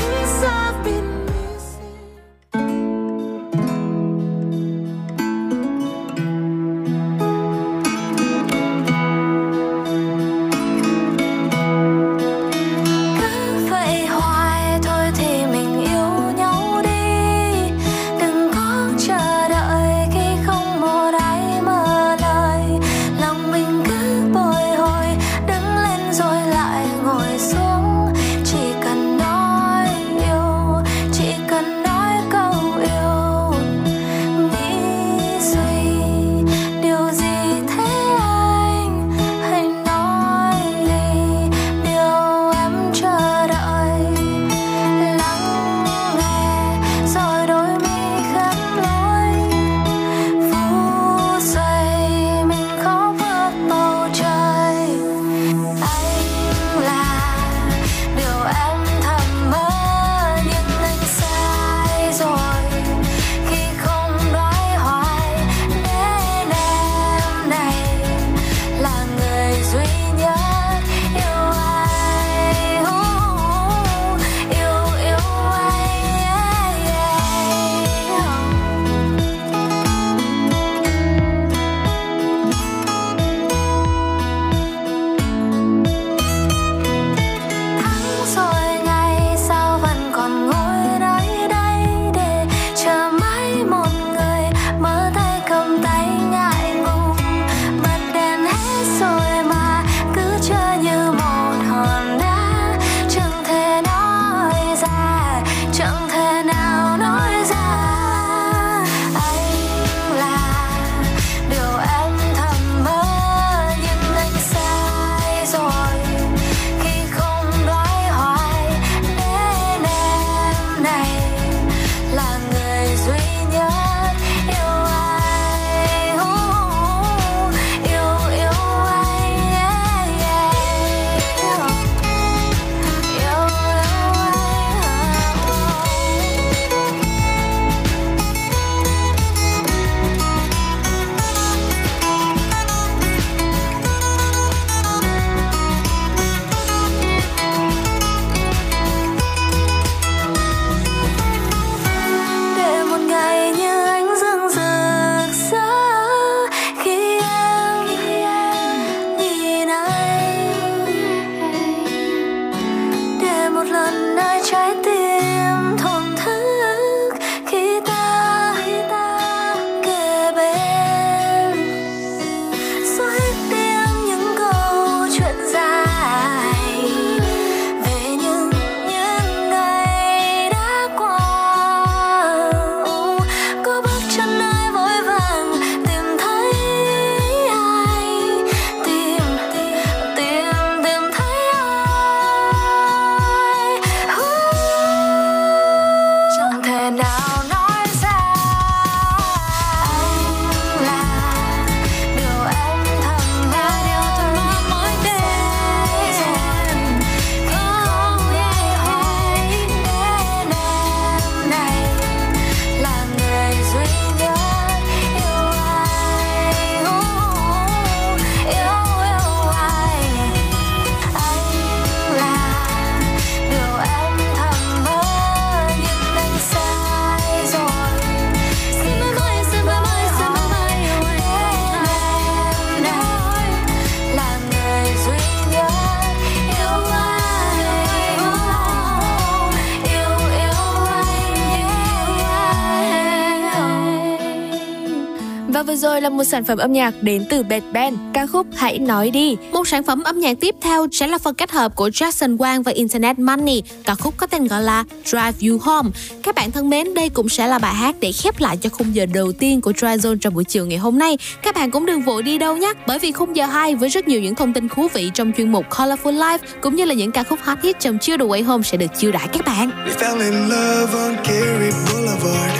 [245.74, 248.78] Vừa rồi là một sản phẩm âm nhạc đến từ Bad Band, ca khúc Hãy
[248.78, 249.36] nói đi.
[249.52, 252.62] Một sản phẩm âm nhạc tiếp theo sẽ là phần kết hợp của Jackson Wang
[252.62, 255.90] và Internet Money, ca khúc có tên gọi là Drive You Home.
[256.22, 258.94] Các bạn thân mến, đây cũng sẽ là bài hát để khép lại cho khung
[258.94, 261.18] giờ đầu tiên của Dry Zone trong buổi chiều ngày hôm nay.
[261.42, 264.08] Các bạn cũng đừng vội đi đâu nhé, bởi vì khung giờ 2 với rất
[264.08, 267.12] nhiều những thông tin thú vị trong chuyên mục Colorful Life cũng như là những
[267.12, 269.70] ca khúc hot hit trong chưa The Way Home sẽ được chiêu đãi các bạn.
[269.86, 272.54] We fell in love on Gary Boulevard.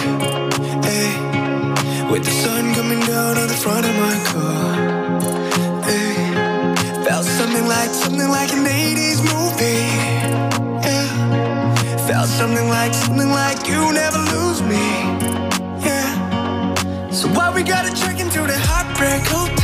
[0.84, 1.08] Hey,
[2.10, 2.84] with the sun
[3.14, 4.66] down on the front of my car.
[5.88, 6.14] Hey,
[7.06, 9.86] felt something like something like an 80s movie.
[10.86, 11.08] Yeah,
[12.08, 14.86] felt something like something like you never lose me.
[15.88, 16.10] Yeah,
[17.18, 19.63] so why we gotta check into the heartbreak hotel?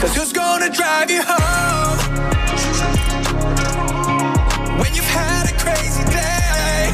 [0.00, 1.98] Cause who's gonna drive you home?
[4.78, 6.92] When you've had a crazy day.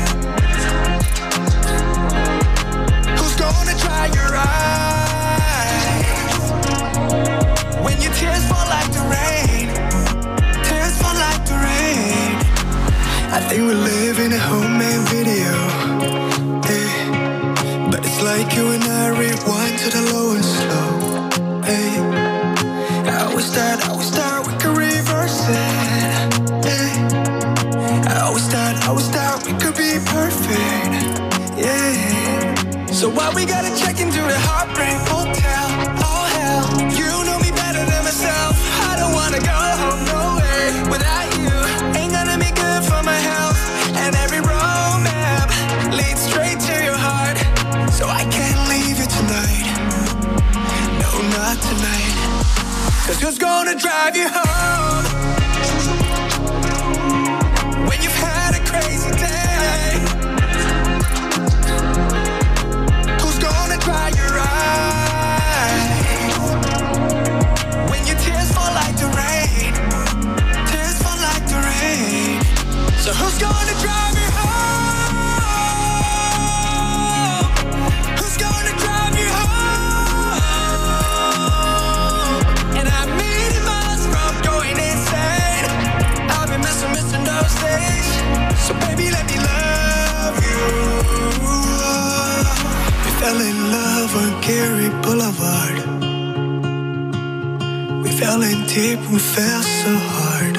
[3.19, 5.85] Who's gonna dry your eyes?
[7.85, 9.69] When your tears fall like the rain.
[10.65, 12.41] Tears fall like the rain.
[13.37, 15.53] I think we live in a homemade video.
[17.91, 20.54] But it's like you and I rewind to the lowest
[33.05, 35.67] So why we gotta check into the heartbreak hotel?
[36.01, 36.65] Oh hell,
[36.97, 38.57] you know me better than myself.
[38.81, 40.89] I don't wanna go home, no way.
[40.89, 41.53] Without you,
[42.01, 43.61] ain't gonna be good for my health.
[44.01, 45.53] And every road map
[45.93, 47.37] leads straight to your heart.
[47.93, 49.69] So I can't leave you tonight.
[50.97, 52.17] No, not tonight.
[53.05, 54.54] Cause who's gonna drive you home?
[94.17, 95.77] On Gary Boulevard.
[98.05, 100.55] We fell in deep, we fell so hard.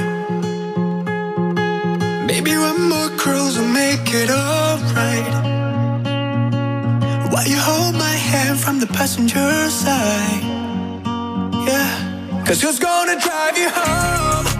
[2.28, 5.34] Maybe one more cruise will make it alright.
[7.32, 10.44] While you hold my hand from the passenger side.
[11.70, 12.44] Yeah.
[12.46, 14.55] Cause who's gonna drive you home?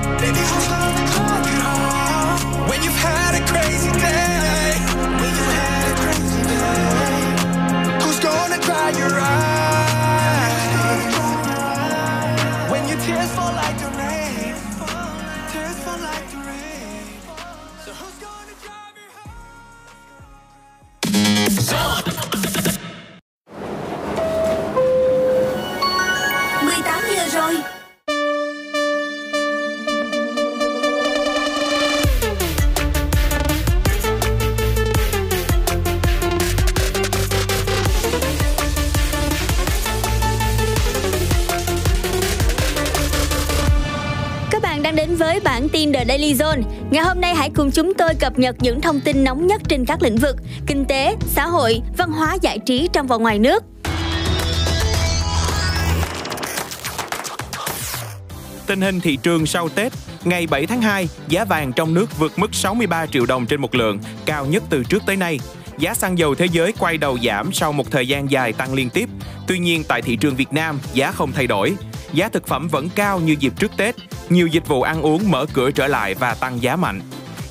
[46.08, 46.62] Daily Zone.
[46.92, 49.86] Ngày hôm nay hãy cùng chúng tôi cập nhật những thông tin nóng nhất trên
[49.86, 50.36] các lĩnh vực
[50.68, 53.64] kinh tế, xã hội, văn hóa giải trí trong và ngoài nước.
[58.68, 59.94] Tình hình thị trường sau Tết
[60.26, 63.76] Ngày 7 tháng 2, giá vàng trong nước vượt mức 63 triệu đồng trên một
[63.76, 65.40] lượng, cao nhất từ trước tới nay.
[65.78, 68.90] Giá xăng dầu thế giới quay đầu giảm sau một thời gian dài tăng liên
[68.90, 69.10] tiếp.
[69.48, 71.76] Tuy nhiên tại thị trường Việt Nam, giá không thay đổi.
[72.14, 73.96] Giá thực phẩm vẫn cao như dịp trước Tết.
[74.30, 77.02] Nhiều dịch vụ ăn uống mở cửa trở lại và tăng giá mạnh.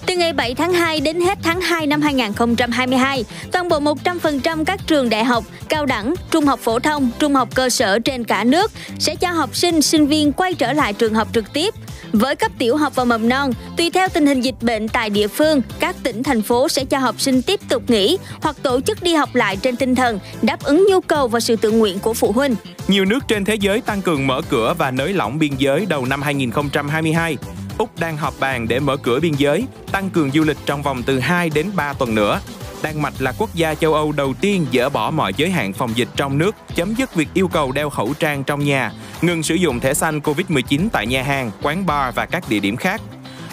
[0.06, 4.80] Từ ngày 7 tháng 2 đến hết tháng 2 năm 2022, toàn bộ 100% các
[4.86, 8.44] trường đại học, cao đẳng, trung học phổ thông, trung học cơ sở trên cả
[8.44, 11.74] nước sẽ cho học sinh, sinh viên quay trở lại trường học trực tiếp.
[12.14, 15.28] Với cấp tiểu học và mầm non, tùy theo tình hình dịch bệnh tại địa
[15.28, 19.02] phương, các tỉnh thành phố sẽ cho học sinh tiếp tục nghỉ hoặc tổ chức
[19.02, 22.14] đi học lại trên tinh thần đáp ứng nhu cầu và sự tự nguyện của
[22.14, 22.56] phụ huynh.
[22.88, 26.04] Nhiều nước trên thế giới tăng cường mở cửa và nới lỏng biên giới đầu
[26.04, 27.36] năm 2022.
[27.78, 31.02] Úc đang họp bàn để mở cửa biên giới, tăng cường du lịch trong vòng
[31.02, 32.40] từ 2 đến 3 tuần nữa.
[32.84, 35.90] Đan Mạch là quốc gia châu Âu đầu tiên dỡ bỏ mọi giới hạn phòng
[35.94, 39.54] dịch trong nước, chấm dứt việc yêu cầu đeo khẩu trang trong nhà, ngừng sử
[39.54, 43.00] dụng thẻ xanh COVID-19 tại nhà hàng, quán bar và các địa điểm khác.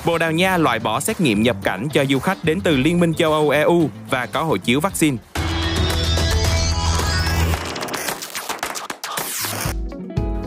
[0.06, 3.00] Bồ Đào Nha loại bỏ xét nghiệm nhập cảnh cho du khách đến từ Liên
[3.00, 5.18] minh châu Âu EU và có hộ chiếu vaccine.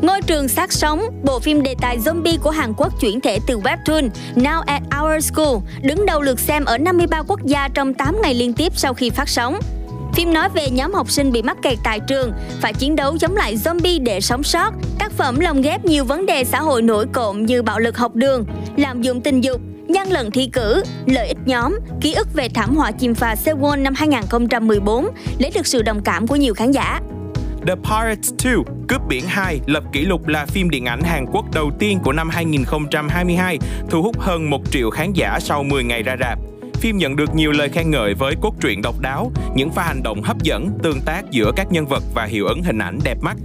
[0.05, 3.59] Ngôi trường sát sống, bộ phim đề tài zombie của Hàn Quốc chuyển thể từ
[3.59, 8.23] webtoon Now at Our School, đứng đầu lượt xem ở 53 quốc gia trong 8
[8.23, 9.59] ngày liên tiếp sau khi phát sóng.
[10.15, 13.37] Phim nói về nhóm học sinh bị mắc kẹt tại trường, phải chiến đấu chống
[13.37, 14.75] lại zombie để sống sót.
[14.99, 18.15] Tác phẩm lồng ghép nhiều vấn đề xã hội nổi cộm như bạo lực học
[18.15, 18.45] đường,
[18.77, 22.77] lạm dụng tình dục, gian lận thi cử, lợi ích nhóm, ký ức về thảm
[22.77, 27.01] họa chìm phà Sewol năm 2014, lấy được sự đồng cảm của nhiều khán giả.
[27.67, 28.55] The Pirates 2,
[28.89, 32.13] Cướp biển 2, lập kỷ lục là phim điện ảnh Hàn Quốc đầu tiên của
[32.13, 33.59] năm 2022,
[33.91, 36.39] thu hút hơn 1 triệu khán giả sau 10 ngày ra rạp.
[36.75, 40.03] Phim nhận được nhiều lời khen ngợi với cốt truyện độc đáo, những pha hành
[40.03, 43.19] động hấp dẫn, tương tác giữa các nhân vật và hiệu ứng hình ảnh đẹp
[43.21, 43.37] mắt.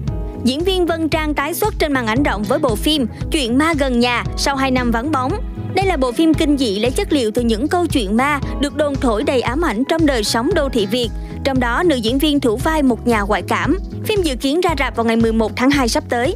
[0.43, 3.73] Diễn viên Vân Trang tái xuất trên màn ảnh rộng với bộ phim Chuyện ma
[3.79, 5.31] gần nhà sau 2 năm vắng bóng.
[5.75, 8.75] Đây là bộ phim kinh dị lấy chất liệu từ những câu chuyện ma được
[8.75, 11.09] đồn thổi đầy ám ảnh trong đời sống đô thị Việt.
[11.43, 13.77] Trong đó, nữ diễn viên thủ vai một nhà ngoại cảm.
[14.03, 16.35] Phim dự kiến ra rạp vào ngày 11 tháng 2 sắp tới.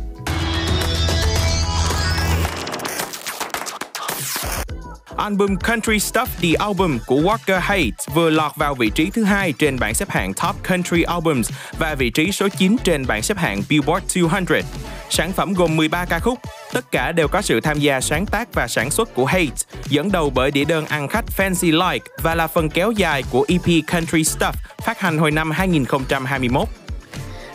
[5.17, 9.51] Album Country Stuff The Album của Walker Hayes vừa lọt vào vị trí thứ hai
[9.51, 13.37] trên bảng xếp hạng Top Country Albums và vị trí số 9 trên bảng xếp
[13.37, 14.61] hạng Billboard 200.
[15.09, 16.39] Sản phẩm gồm 13 ca khúc,
[16.73, 20.11] tất cả đều có sự tham gia sáng tác và sản xuất của Hayes, dẫn
[20.11, 23.85] đầu bởi đĩa đơn ăn khách Fancy Like và là phần kéo dài của EP
[23.91, 24.53] Country Stuff
[24.85, 26.82] phát hành hồi năm 2021.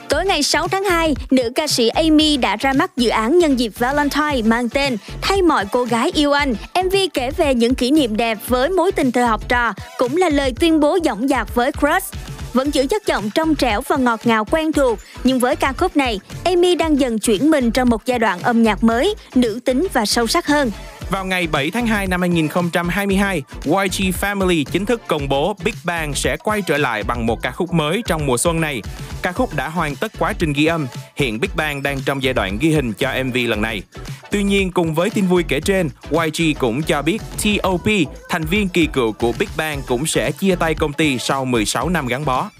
[0.08, 3.58] Tối ngày 6 tháng 2, nữ ca sĩ Amy đã ra mắt dự án nhân
[3.58, 6.54] dịp Valentine mang tên Thay mọi cô gái yêu anh.
[6.84, 10.28] MV kể về những kỷ niệm đẹp với mối tình thời học trò, cũng là
[10.28, 12.14] lời tuyên bố dõng dạc với crush.
[12.52, 15.96] Vẫn giữ chất giọng trong trẻo và ngọt ngào quen thuộc, nhưng với ca khúc
[15.96, 19.86] này, Amy đang dần chuyển mình trong một giai đoạn âm nhạc mới, nữ tính
[19.92, 20.70] và sâu sắc hơn.
[21.10, 26.14] Vào ngày 7 tháng 2 năm 2022, YG Family chính thức công bố Big Bang
[26.14, 28.82] sẽ quay trở lại bằng một ca khúc mới trong mùa xuân này.
[29.22, 30.86] Ca khúc đã hoàn tất quá trình ghi âm,
[31.16, 33.82] hiện Big Bang đang trong giai đoạn ghi hình cho MV lần này.
[34.30, 37.86] Tuy nhiên, cùng với tin vui kể trên, YG cũng cho biết T.O.P,
[38.28, 41.88] thành viên kỳ cựu của Big Bang cũng sẽ chia tay công ty sau 16
[41.88, 42.50] năm gắn bó.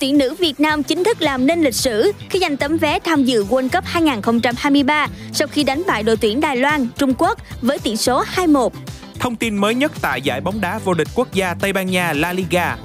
[0.00, 3.24] Tuyển nữ Việt Nam chính thức làm nên lịch sử khi giành tấm vé tham
[3.24, 7.78] dự World Cup 2023 sau khi đánh bại đội tuyển Đài Loan, Trung Quốc với
[7.78, 8.70] tỷ số 2-1.
[9.18, 12.12] Thông tin mới nhất tại giải bóng đá vô địch quốc gia Tây Ban Nha
[12.12, 12.76] La Liga.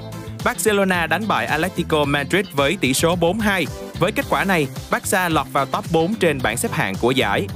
[0.44, 3.64] Barcelona đánh bại Atletico Madrid với tỷ số 4-2.
[3.98, 7.46] Với kết quả này, Barca lọt vào top 4 trên bảng xếp hạng của giải.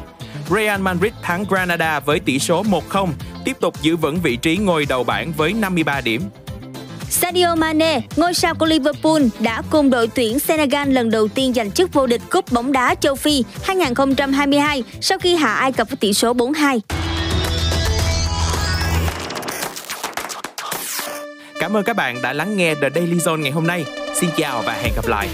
[0.50, 3.08] Real Madrid thắng Granada với tỷ số 1-0,
[3.44, 6.22] tiếp tục giữ vững vị trí ngôi đầu bảng với 53 điểm.
[7.10, 11.70] Sadio Mane, ngôi sao của Liverpool, đã cùng đội tuyển Senegal lần đầu tiên giành
[11.70, 15.96] chức vô địch cúp bóng đá châu Phi 2022 sau khi hạ Ai Cập với
[15.96, 16.80] tỷ số 4-2.
[21.60, 23.84] Cảm ơn các bạn đã lắng nghe The Daily Zone ngày hôm nay.
[24.14, 25.28] Xin chào và hẹn gặp lại.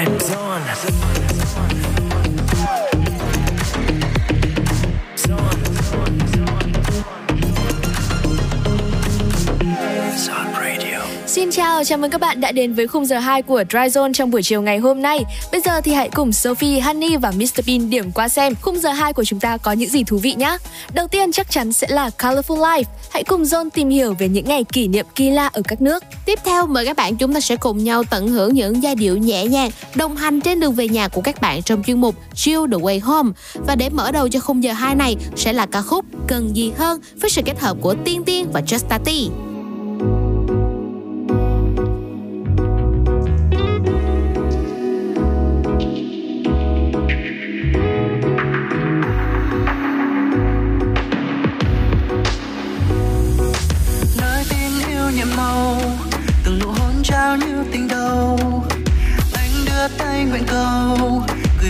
[0.00, 0.49] Drive Zone.
[11.50, 14.12] Xin chào, chào mừng các bạn đã đến với khung giờ 2 của Dry Zone
[14.12, 15.20] trong buổi chiều ngày hôm nay.
[15.52, 18.90] Bây giờ thì hãy cùng Sophie, Honey và Mr Bean điểm qua xem khung giờ
[18.90, 20.56] 2 của chúng ta có những gì thú vị nhé.
[20.92, 22.84] Đầu tiên chắc chắn sẽ là Colorful Life.
[23.10, 26.04] Hãy cùng Zone tìm hiểu về những ngày kỷ niệm kỳ lạ ở các nước.
[26.24, 29.16] Tiếp theo mời các bạn chúng ta sẽ cùng nhau tận hưởng những giai điệu
[29.16, 32.60] nhẹ nhàng đồng hành trên đường về nhà của các bạn trong chuyên mục Chill
[32.72, 33.30] the Way Home.
[33.54, 36.72] Và để mở đầu cho khung giờ 2 này sẽ là ca khúc Cần gì
[36.76, 39.49] hơn với sự kết hợp của Tiên Tiên và Justati.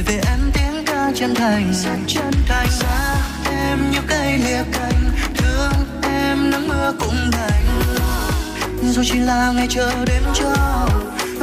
[0.07, 1.73] gửi về em tiếng ca chân thành.
[1.73, 2.67] Rất chân thành.
[2.71, 3.17] Xa
[3.51, 5.73] em như cây lìa cành thương
[6.03, 7.65] em nắng mưa cũng đành
[8.83, 10.55] dù chỉ là ngày chờ đêm cho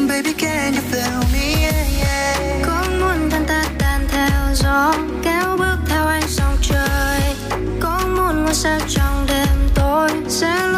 [0.08, 1.56] baby can you feel me?
[1.62, 2.66] Yeah, yeah.
[2.66, 4.94] có muốn thân ta tan theo gió
[5.24, 7.36] kéo bước theo anh sóng trời.
[7.80, 10.77] Có muốn ngôi sao trong đêm tối sẽ luôn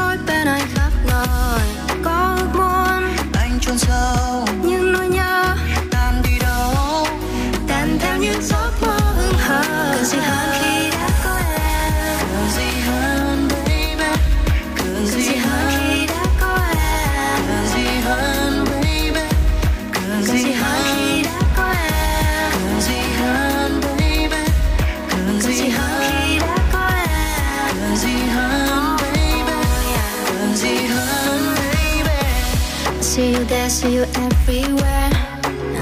[33.80, 35.10] see you everywhere.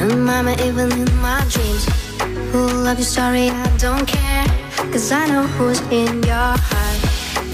[0.02, 1.84] And mama, even in my dreams.
[2.52, 4.46] Who love you, sorry, I don't care.
[4.92, 7.00] Cause I know who's in your heart.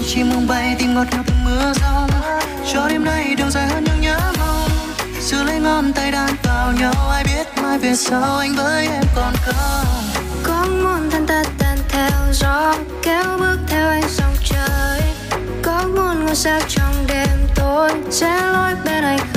[0.06, 2.10] Chim mông bay tim ngọt ngào từng mưa giông
[2.72, 4.70] Cho đêm nay đường dài hơn những nhớ mong
[5.20, 9.04] Giữ lấy ngón tay đan vào nhau Ai biết mai về sau anh với em
[9.14, 10.04] còn không
[10.42, 15.02] Có muốn thân ta tan theo gió Kéo bước theo anh sông trời
[15.62, 19.33] Có muốn ngôi sao trong đêm tối Sẽ lối bên anh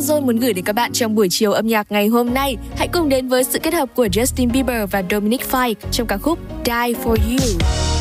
[0.00, 2.56] sao John muốn gửi đến các bạn trong buổi chiều âm nhạc ngày hôm nay.
[2.76, 6.16] Hãy cùng đến với sự kết hợp của Justin Bieber và Dominic Fike trong ca
[6.16, 7.93] khúc Die For You.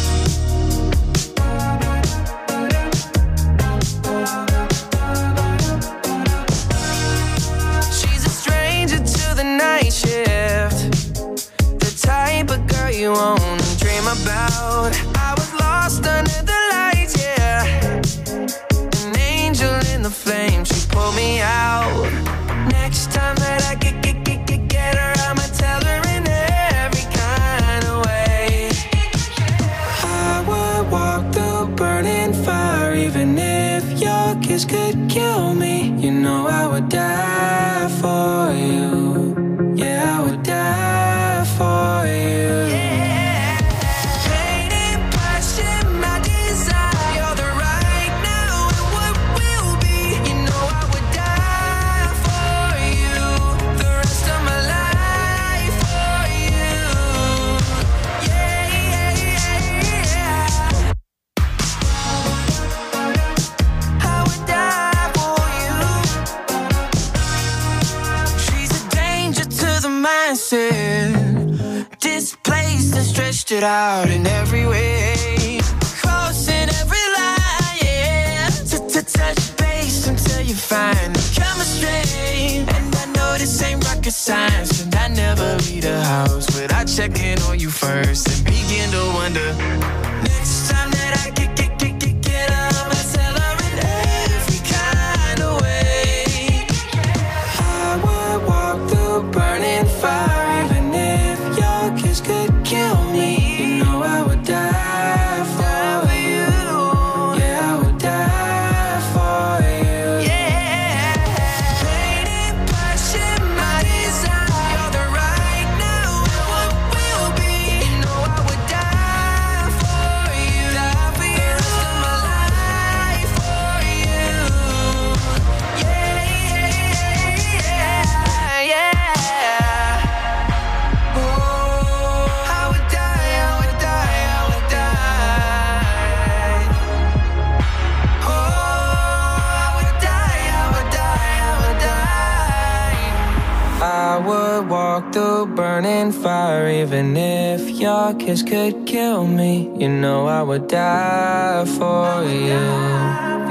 [146.84, 152.64] Even if your kiss could kill me, you know I would die for you.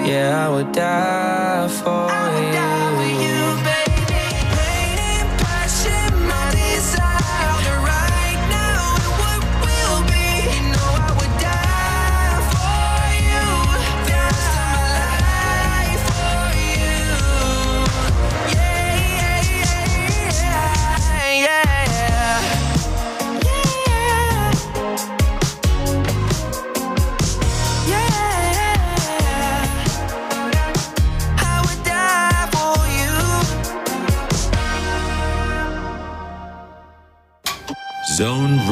[0.06, 2.31] Yeah, I would die for you.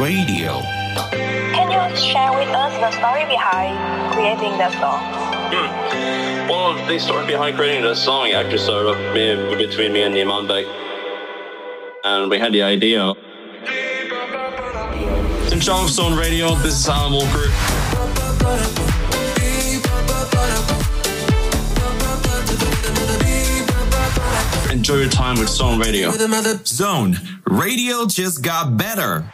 [0.01, 0.63] Radio.
[1.53, 3.77] Can you share with us the story behind
[4.15, 4.99] creating that song?
[5.53, 6.49] Hmm.
[6.49, 10.65] Well, the story behind creating the song actually started up between me and Niman Beck.
[12.03, 13.13] And we had the idea.
[15.53, 17.51] In charge of Zone Radio, this is Alan Walker.
[24.73, 26.11] Enjoy your time with Zone Radio.
[26.65, 29.31] Zone Radio just got better.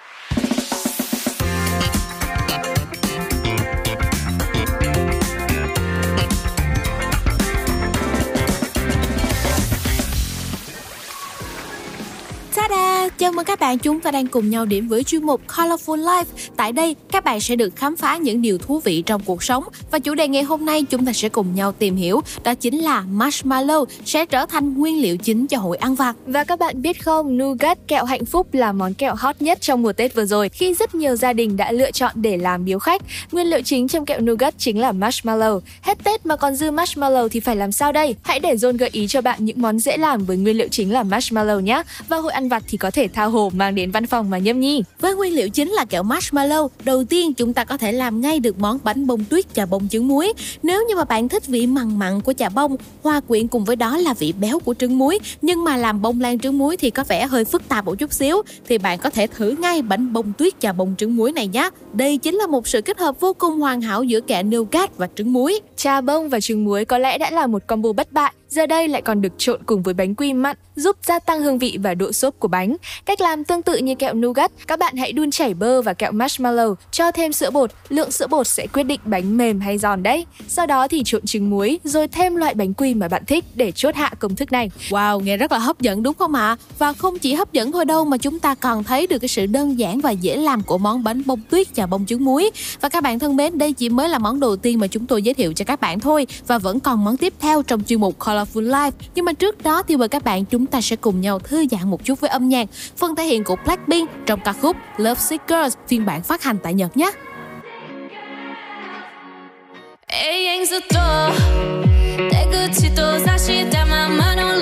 [13.19, 16.25] Chào mừng các bạn, chúng ta đang cùng nhau điểm với chuyên mục Colorful Life.
[16.57, 19.65] Tại đây, các bạn sẽ được khám phá những điều thú vị trong cuộc sống.
[19.91, 22.79] Và chủ đề ngày hôm nay chúng ta sẽ cùng nhau tìm hiểu, đó chính
[22.79, 26.17] là marshmallow sẽ trở thành nguyên liệu chính cho hội ăn vặt.
[26.27, 29.83] Và các bạn biết không, nougat kẹo hạnh phúc là món kẹo hot nhất trong
[29.83, 32.79] mùa Tết vừa rồi khi rất nhiều gia đình đã lựa chọn để làm biếu
[32.79, 33.03] khách.
[33.33, 35.61] Nguyên liệu chính trong kẹo nougat chính là marshmallow.
[35.83, 38.15] Hết Tết mà còn dư marshmallow thì phải làm sao đây?
[38.23, 40.93] Hãy để John gợi ý cho bạn những món dễ làm với nguyên liệu chính
[40.93, 41.83] là marshmallow nhé.
[42.09, 44.61] Và hội ăn vặt thì có thể tha hồ mang đến văn phòng mà nhâm
[44.61, 44.83] nhi.
[45.01, 48.41] Với nguyên liệu chính là kẹo marshmallow, đầu tiên chúng ta có thể làm ngay
[48.41, 50.33] được món bánh bông tuyết chà bông trứng muối.
[50.63, 53.77] Nếu như mà bạn thích vị mặn mặn của chà bông, hòa quyện cùng với
[53.77, 56.91] đó là vị béo của trứng muối, nhưng mà làm bông lan trứng muối thì
[56.91, 60.13] có vẻ hơi phức tạp một chút xíu, thì bạn có thể thử ngay bánh
[60.13, 61.71] bông tuyết chà bông trứng muối này nhé.
[61.93, 65.09] Đây chính là một sự kết hợp vô cùng hoàn hảo giữa kẹo nougat và
[65.17, 65.61] trứng muối.
[65.77, 68.89] Trà bông và trứng muối có lẽ đã là một combo bất bại giờ đây
[68.89, 71.95] lại còn được trộn cùng với bánh quy mặn giúp gia tăng hương vị và
[71.95, 72.77] độ xốp của bánh.
[73.05, 76.13] Cách làm tương tự như kẹo nougat, các bạn hãy đun chảy bơ và kẹo
[76.13, 80.03] marshmallow, cho thêm sữa bột, lượng sữa bột sẽ quyết định bánh mềm hay giòn
[80.03, 80.27] đấy.
[80.49, 83.73] Sau đó thì trộn trứng muối rồi thêm loại bánh quy mà bạn thích để
[83.73, 84.71] chốt hạ công thức này.
[84.89, 86.47] Wow, nghe rất là hấp dẫn đúng không ạ?
[86.47, 86.57] À?
[86.79, 89.47] Và không chỉ hấp dẫn thôi đâu mà chúng ta còn thấy được cái sự
[89.47, 92.51] đơn giản và dễ làm của món bánh bông tuyết và bông trứng muối.
[92.81, 95.23] Và các bạn thân mến, đây chỉ mới là món đầu tiên mà chúng tôi
[95.23, 98.19] giới thiệu cho các bạn thôi và vẫn còn món tiếp theo trong chuyên mục
[98.37, 98.91] Colorful Life.
[99.15, 101.91] Nhưng mà trước đó thì mời các bạn chúng ta sẽ cùng nhau thư giãn
[101.91, 105.49] một chút với âm nhạc, phần thể hiện của Blackpink trong ca khúc Love Sick
[105.49, 107.11] Girls phiên bản phát hành tại Nhật nhé.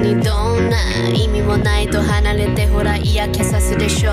[0.00, 0.76] にどんな
[1.14, 4.10] 意味もないと離れてほら嫌気さすでしょ。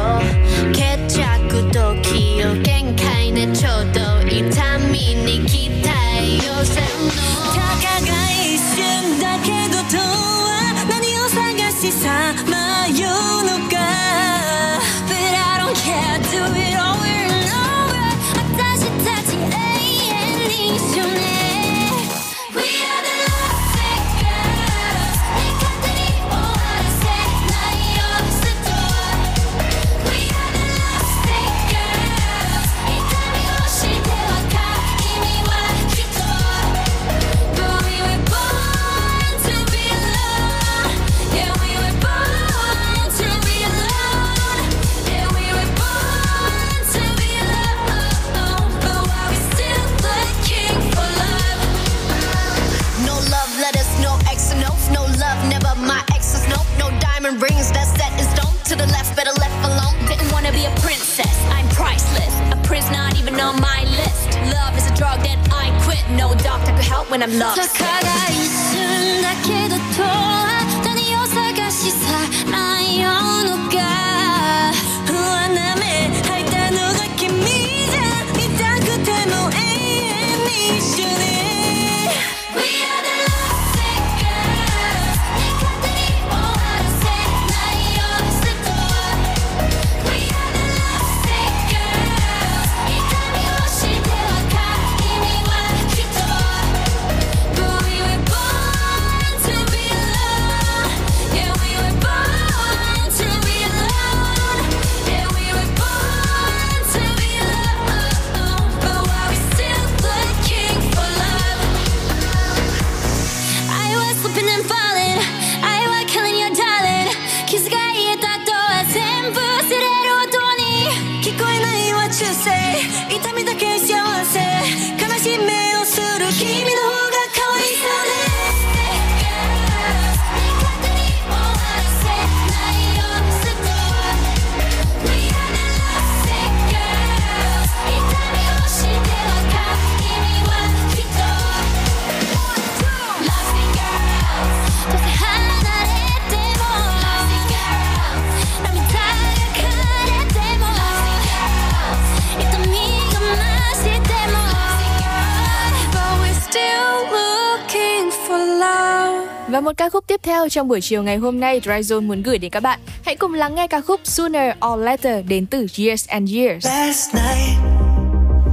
[160.53, 162.79] Trong buổi chiều ngày hôm nay Dryzone muốn gửi đến các bạn.
[163.05, 166.65] Hãy cùng lắng nghe ca khúc Sooner or Later đến từ Years and Years.
[166.65, 167.57] Last night,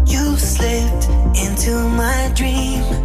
[0.06, 2.99] you slipped into my dream.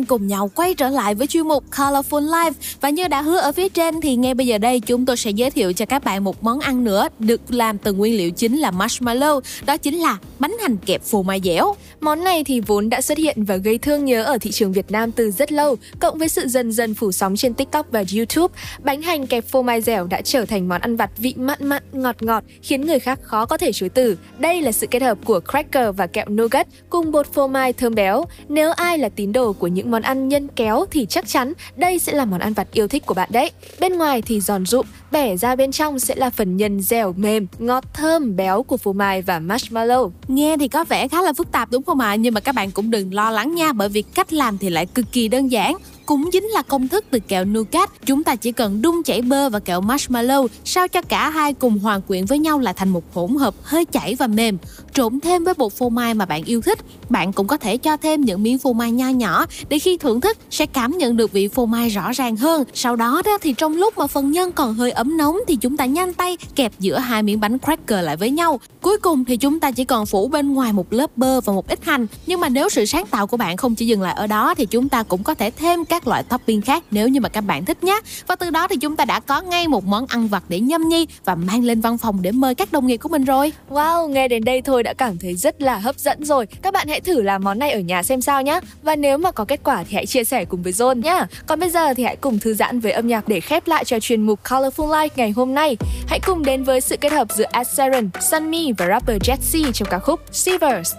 [0.00, 2.52] Đang cùng nhau quay trở lại với chuyên mục Colorful Life.
[2.80, 5.30] Và như đã hứa ở phía trên, thì ngay bây giờ đây chúng tôi sẽ
[5.30, 8.58] giới thiệu cho các bạn một món ăn nữa Được làm từ nguyên liệu chính
[8.58, 9.40] là marshmallow.
[9.66, 11.74] Đó chính là bánh hành kẹp phô mai dẻo.
[12.00, 14.90] Món này thì vốn đã xuất hiện và gây thương nhớ ở thị trường Việt
[14.90, 18.54] Nam từ rất lâu, cộng với sự dần dần phủ sóng trên TikTok và YouTube,
[18.82, 21.82] bánh hành kẹp phô mai dẻo đã trở thành món ăn vặt vị mặn mặn,
[21.92, 24.18] ngọt ngọt, khiến người khác khó có thể chối từ.
[24.38, 27.94] Đây là sự kết hợp của cracker và kẹo nougat cùng bột phô mai thơm
[27.94, 28.24] béo.
[28.48, 31.98] Nếu ai là tín đồ của những món ăn nhân kéo thì chắc chắn đây
[31.98, 33.50] sẽ là món ăn vặt yêu thích của bạn đấy.
[33.80, 37.46] Bên ngoài thì giòn rụm, bẻ ra bên trong sẽ là phần nhân dẻo mềm,
[37.58, 40.10] ngọt thơm béo của phô mai và marshmallow.
[40.28, 42.14] Nghe thì có vẻ khá là phức tạp đúng không ạ?
[42.14, 44.86] Nhưng mà các bạn cũng đừng lo lắng nha, Bởi vì cách làm thì lại
[44.86, 45.76] cực kỳ đơn giản
[46.10, 47.90] cũng chính là công thức từ kẹo nougat.
[48.06, 51.78] Chúng ta chỉ cần đun chảy bơ và kẹo marshmallow, sao cho cả hai cùng
[51.78, 54.58] hòa quyện với nhau là thành một hỗn hợp hơi chảy và mềm.
[54.94, 56.78] Trộn thêm với bột phô mai mà bạn yêu thích.
[57.08, 60.20] Bạn cũng có thể cho thêm những miếng phô mai nho nhỏ để khi thưởng
[60.20, 62.64] thức, sẽ cảm nhận được vị phô mai rõ ràng hơn.
[62.74, 65.76] Sau đó đó thì trong lúc mà phần nhân còn hơi ấm nóng thì chúng
[65.76, 68.60] ta nhanh tay kẹp giữa hai miếng bánh cracker lại với nhau.
[68.80, 71.68] Cuối cùng thì chúng ta chỉ còn phủ bên ngoài một lớp bơ và một
[71.68, 72.06] ít hành.
[72.26, 74.66] Nhưng mà nếu sự sáng tạo của bạn không chỉ dừng lại ở đó thì
[74.66, 77.40] chúng ta cũng có thể thêm các các loại topping khác nếu như mà các
[77.40, 78.00] bạn thích nhé.
[78.26, 80.88] Và từ đó thì chúng ta đã có ngay một món ăn vặt để nhâm
[80.88, 83.52] nhi và mang lên văn phòng để mời các đồng nghiệp của mình rồi.
[83.70, 86.46] Wow, nghe đến đây thôi đã cảm thấy rất là hấp dẫn rồi.
[86.62, 88.60] Các bạn hãy thử làm món này ở nhà xem sao nhé.
[88.82, 91.24] Và nếu mà có kết quả thì hãy chia sẻ cùng với Zone nhé.
[91.46, 94.00] Còn bây giờ thì hãy cùng thư giãn với âm nhạc để khép lại cho
[94.00, 95.76] chuyên mục Colorful Life ngày hôm nay.
[96.08, 99.88] Hãy cùng đến với sự kết hợp giữa Ed Sheeran, Sunmi và rapper Jet trong
[99.90, 100.94] ca khúc Shivers.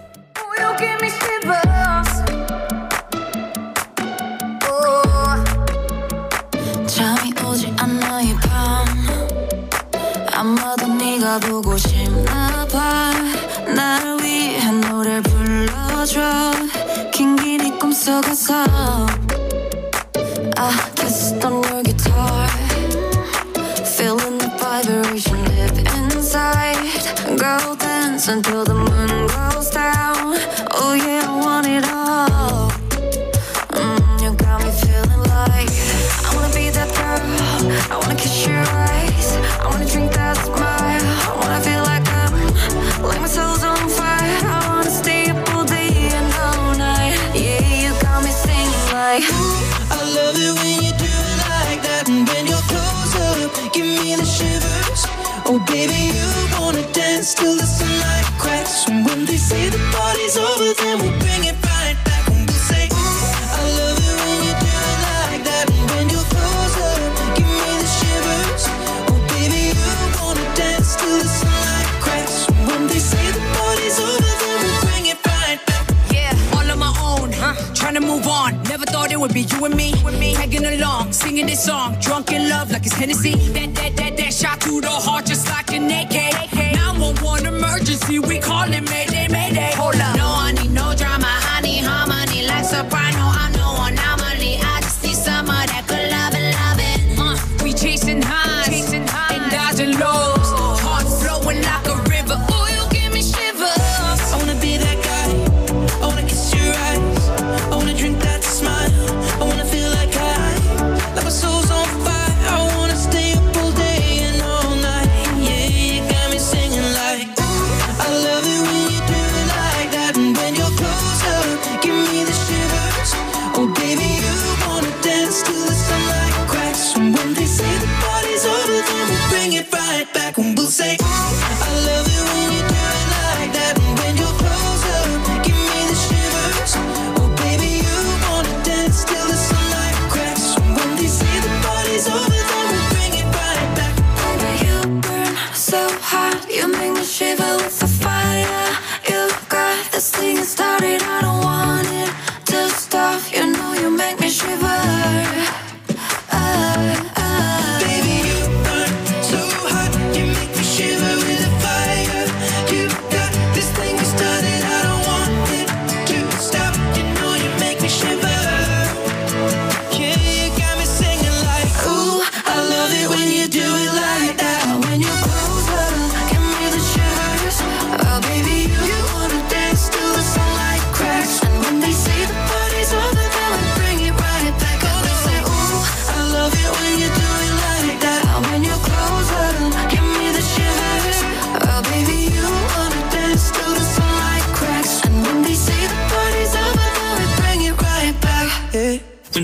[0.62, 1.71] You give me shivers.
[10.42, 13.12] 아마도 네가 보고 싶나 봐
[13.76, 16.50] 나를 위해 노래 불러줘
[17.12, 18.66] 긴긴 이 꿈속에서
[20.56, 22.48] I kissed on your guitar
[23.86, 25.44] Feeling the vibration
[25.76, 26.90] deep inside
[27.38, 30.34] Go dance until the moon goes down
[30.74, 31.22] Oh yeah,
[55.66, 56.28] baby, you
[56.58, 58.88] wanna dance till the sunlight cracks.
[58.88, 61.61] And when they say the party's over, then we'll bring it
[79.22, 79.92] would be you and me.
[80.34, 81.96] Tagging along, singing this song.
[82.00, 83.34] Drunk in love like it's Hennessy.
[83.52, 86.52] That, that, that, that shot to the heart just like an AK.
[86.52, 89.70] 911 emergency, we call it Mayday, Mayday.
[89.76, 90.16] Hold up.
[90.16, 90.41] No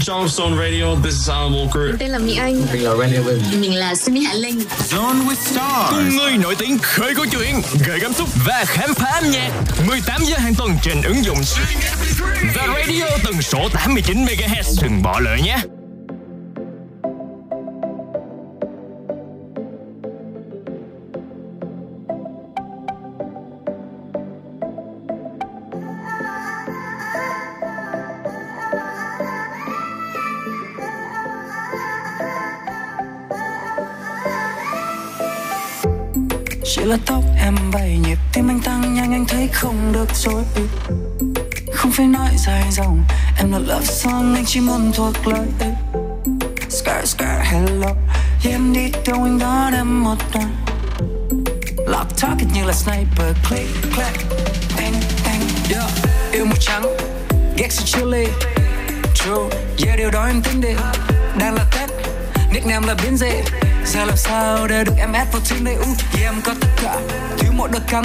[0.09, 1.97] Chào Stone Radio, this is Alan Walker.
[1.99, 2.67] Tên là Mỹ Anh.
[2.73, 3.61] Mình là Randy Lin.
[3.61, 4.59] Mình là Simi Hạ Linh.
[4.91, 7.55] Zone with Stars Cùng người nổi tiếng khơi câu chuyện
[7.87, 9.51] Gợi cảm xúc và khám phá âm nhạc
[9.87, 11.39] 18 giờ hàng tuần trên ứng dụng
[12.55, 15.57] Và radio tần số 89 MHz Đừng bỏ lỡ nhé
[36.89, 40.43] là tóc em bay nhịp tim anh tăng nhanh, anh thấy không được rồi
[41.73, 43.05] Không phải nói dài dòng,
[43.39, 45.47] Em là love song, anh chỉ muốn thuộc lời
[46.69, 47.89] scar scar hello
[48.45, 50.57] Yeah em đi đâu anh đón em một đoạn
[51.87, 54.17] Lock target như là sniper, Click, clack,
[54.77, 54.93] Bang
[55.25, 55.41] bang.
[55.71, 55.91] Yeah.
[56.33, 56.83] Yêu màu trắng,
[57.57, 58.27] Ghét sự chili
[59.15, 60.73] True, Yeah, điều đó em tính đi.
[61.39, 61.91] Đang là Tết,
[62.53, 63.58] Nickname là biến dị.
[63.89, 66.69] Giờ làm sao để được em ép vào tim này u thì em có tất
[66.83, 66.97] cả,
[67.39, 68.05] Thiếu một đợt cắn.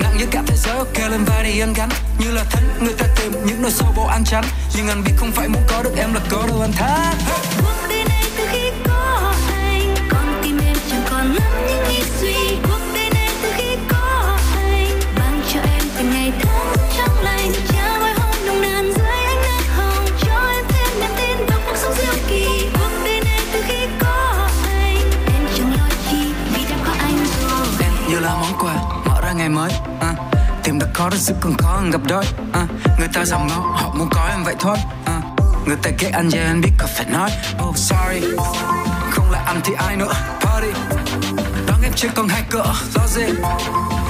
[0.00, 1.88] Nặng như cả thế giới ok lên vai đi anh gánh
[2.18, 4.44] như là thánh người ta tìm những nơi sâu bộ ăn chắn
[4.76, 7.81] nhưng anh biết không phải muốn có được em là có đâu anh thắng hey.
[31.02, 32.66] Khó rất sức còn khó hơn gặp đôi à,
[32.98, 35.20] người ta dòng ngó họ muốn có em vậy thôi à,
[35.66, 37.30] người ta ghét anh yeah anh biết có phải nói
[37.68, 38.36] oh sorry.
[39.10, 40.68] Không là anh thì ai nữa party.
[41.66, 42.62] Đón em chưa con hai cỡ
[42.94, 43.22] lo gì?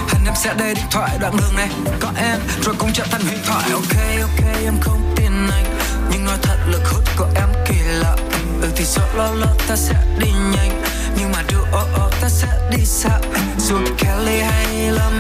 [0.09, 1.69] Hẹn em sẽ đây điện thoại đoạn đường này
[2.01, 3.71] có em rồi cũng trở thành huyền thoại.
[3.73, 5.79] Ok ok em không tin anh
[6.11, 8.17] nhưng nói thật lực hút của em kỳ lạ.
[8.63, 10.83] Ừ thì sợ lo lo ta sẽ đi nhanh.
[11.19, 13.19] Nhưng mà đưa ô ô ta sẽ đi xa.
[13.59, 15.11] Dù Kelly hay là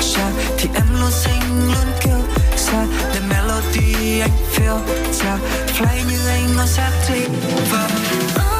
[0.00, 2.20] xa thì em luôn xinh luôn kêu
[2.56, 4.78] xa để melody anh feel
[5.12, 5.38] xa
[5.78, 6.90] fly như anh ngọn sát
[7.70, 7.88] và
[8.36, 8.50] vâng.
[8.50, 8.55] oh.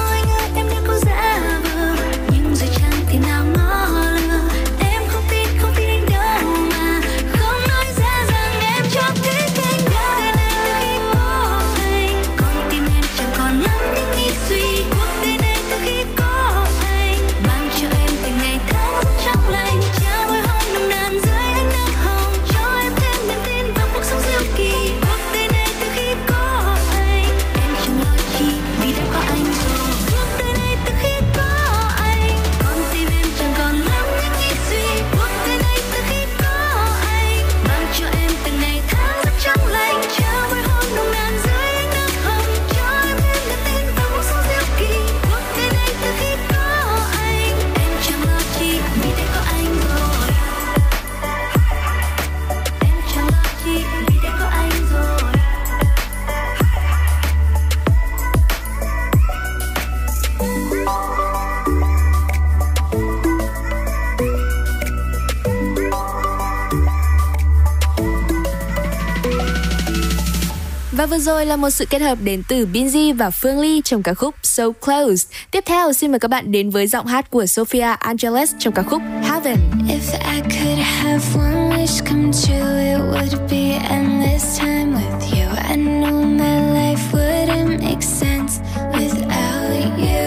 [71.26, 74.34] Rồi là một sự kết hợp đến từ Binz và Phương Ly trong ca khúc
[74.42, 75.36] So Close.
[75.50, 78.82] Tiếp theo xin mời các bạn đến với giọng hát của Sophia Angeles trong ca
[78.82, 79.56] khúc Heaven.
[79.88, 85.46] If I could have one wish come true, it would be endless time with you.
[85.68, 88.60] I know my life wouldn't make sense
[88.92, 90.26] without you.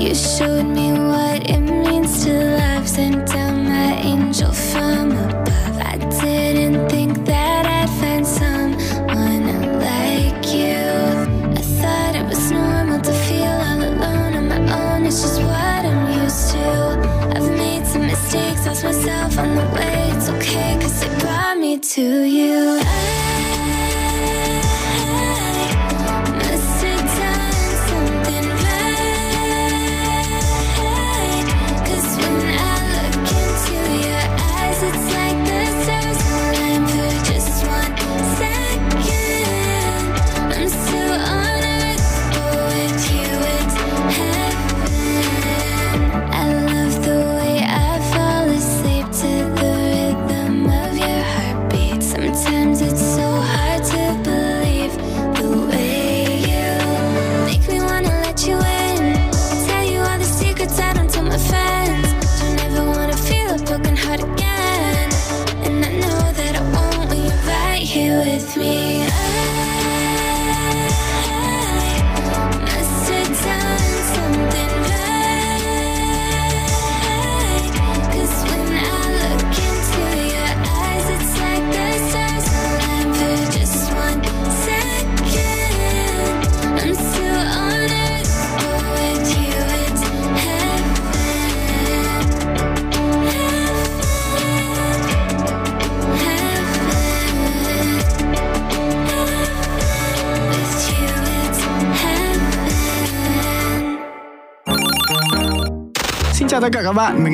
[0.00, 0.73] You showed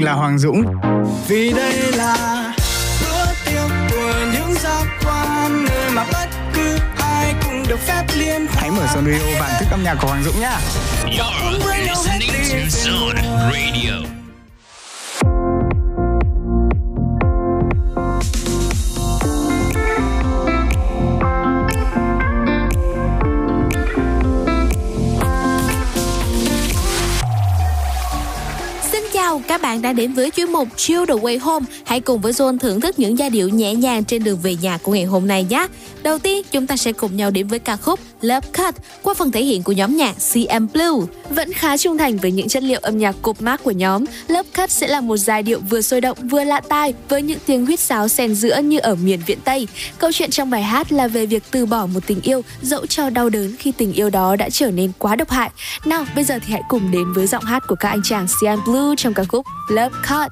[0.00, 0.64] mình là Hoàng Dũng.
[1.28, 2.54] Vì đây là
[3.00, 8.46] bữa tiệc của những giác quan nơi mà bất cứ ai cũng được phép liên
[8.46, 8.56] hoan.
[8.56, 10.58] Hãy mở Sonrio bản thức âm nhạc của Hoàng Dũng nhá.
[11.04, 14.19] You're listening to Zone Radio.
[29.90, 31.66] Đã đến với chuyên mục Chill the Way Home.
[31.84, 34.78] Hãy cùng với Zone thưởng thức những giai điệu nhẹ nhàng trên đường về nhà
[34.82, 35.66] của ngày hôm nay nhé.
[36.02, 39.30] Đầu tiên, chúng ta sẽ cùng nhau đến với ca khúc Love Cut qua phần
[39.30, 41.06] thể hiện của nhóm nhạc CM Blue.
[41.30, 44.04] Vẫn khá trung thành với những chất liệu âm nhạc cột mát của nhóm,
[44.59, 47.39] Love Cut sẽ là một giai điệu vừa sôi động vừa lạ tai với những
[47.45, 49.67] tiếng huýt sáo xen giữa như ở miền Viễn Tây.
[49.97, 53.09] Câu chuyện trong bài hát là về việc từ bỏ một tình yêu dẫu cho
[53.09, 55.49] đau đớn khi tình yêu đó đã trở nên quá độc hại.
[55.85, 58.59] Nào, bây giờ thì hãy cùng đến với giọng hát của các anh chàng Cyan
[58.65, 60.31] Blue trong ca khúc Love Cut.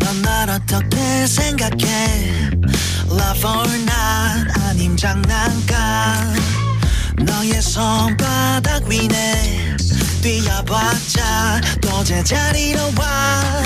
[0.00, 2.06] 넌날 어떻게 생각해
[3.10, 5.78] Love or not 아님 장난감
[7.26, 9.71] 너의 손바닥 위네
[10.22, 13.62] 뛰어봤자 또 제자리로 와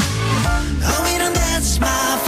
[0.85, 2.26] Oh 이런 that's my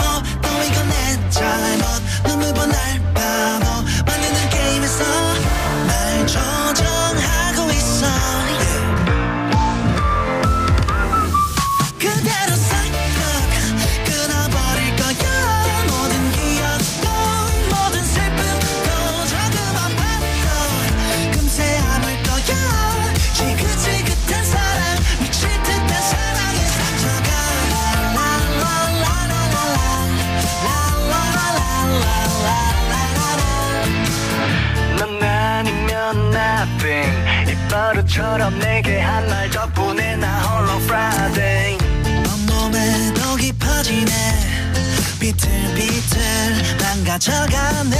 [45.29, 47.97] 비틀비틀 망가져가네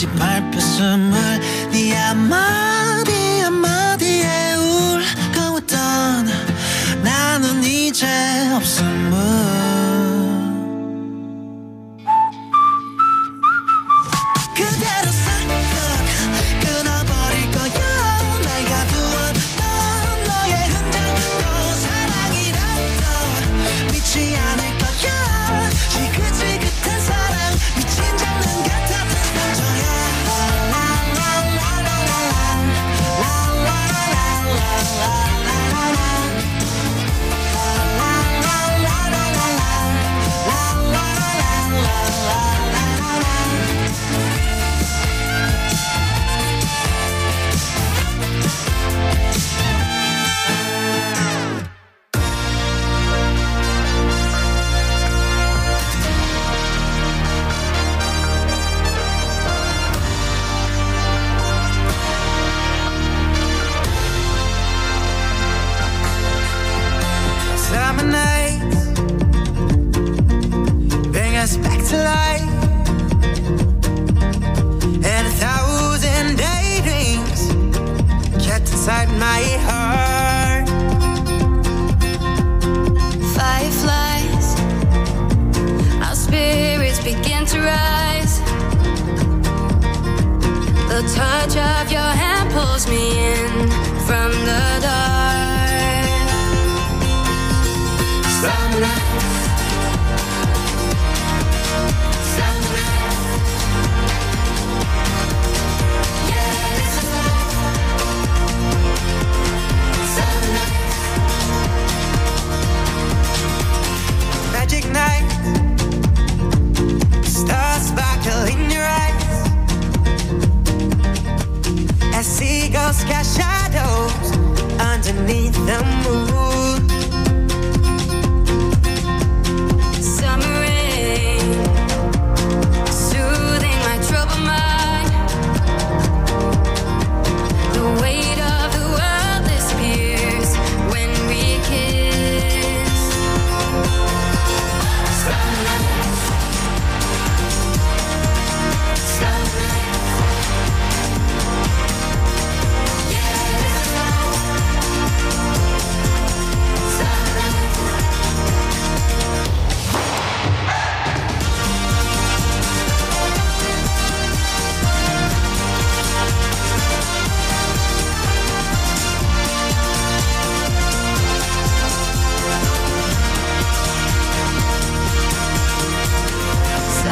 [0.00, 1.19] 짓밟혔음을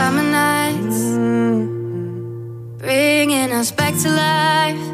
[0.10, 1.02] summer nights,
[2.81, 4.86] bringing us back to life.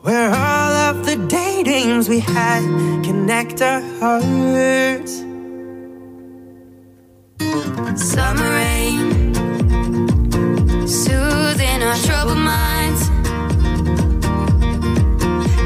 [0.00, 2.62] Where all of the datings we had
[3.04, 5.12] connect our hearts.
[8.14, 9.34] Summer rain,
[10.86, 13.02] soothing our troubled minds,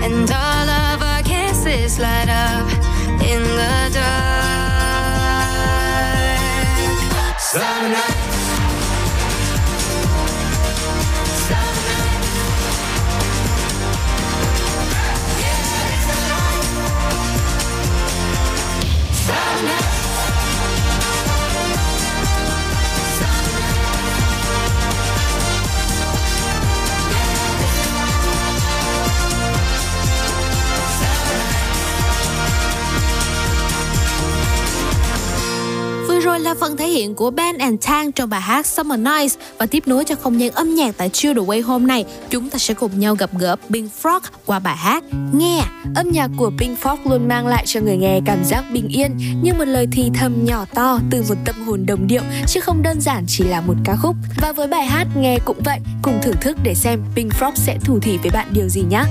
[0.04, 2.66] and all of our kisses light up
[3.22, 3.85] in the
[7.58, 8.05] Yes.
[36.36, 39.66] Rồi là phần thể hiện của Ben and Tang trong bài hát Summer Nights và
[39.66, 42.58] tiếp nối cho không gian âm nhạc tại Chill the Way hôm nay, chúng ta
[42.58, 45.62] sẽ cùng nhau gặp gỡ Pink Frog qua bài hát Nghe.
[45.94, 49.16] Âm nhạc của Pink Frog luôn mang lại cho người nghe cảm giác bình yên
[49.42, 52.82] như một lời thì thầm nhỏ to từ một tâm hồn đồng điệu chứ không
[52.82, 54.16] đơn giản chỉ là một ca khúc.
[54.40, 57.78] Và với bài hát nghe cũng vậy, cùng thưởng thức để xem Pink Frog sẽ
[57.84, 59.02] thủ thỉ với bạn điều gì nhé.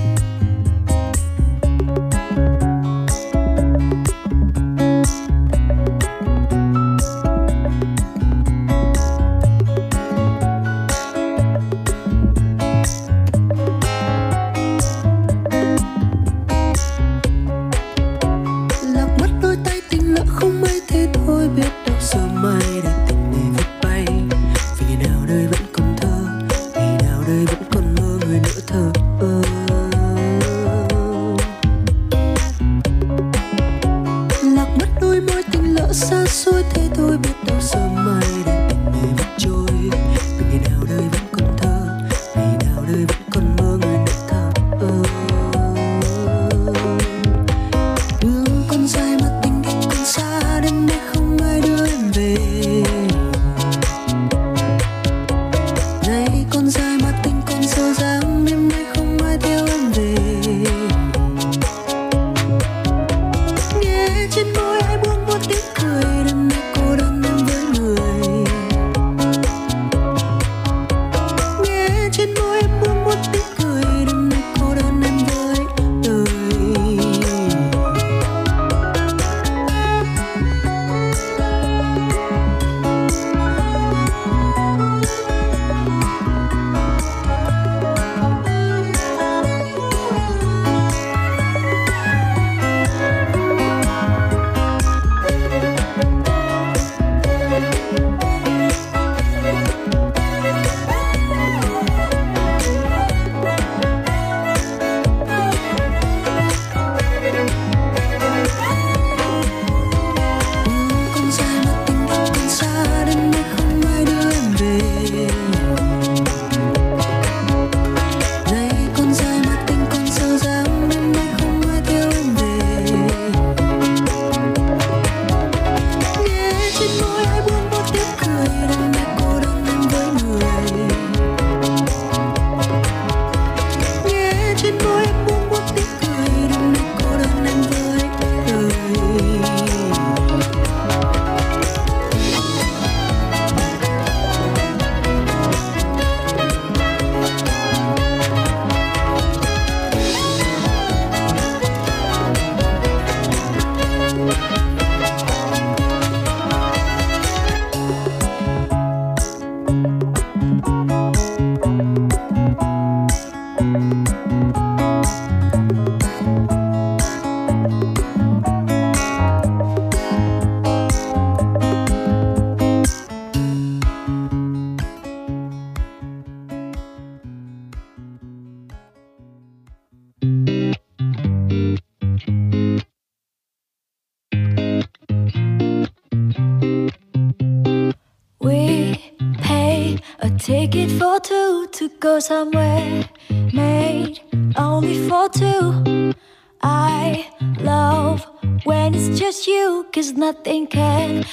[192.20, 193.08] Somewhere
[193.52, 194.20] made
[194.56, 196.14] only for two.
[196.62, 197.28] I
[197.60, 198.26] love
[198.64, 201.25] when it's just you, cause nothing can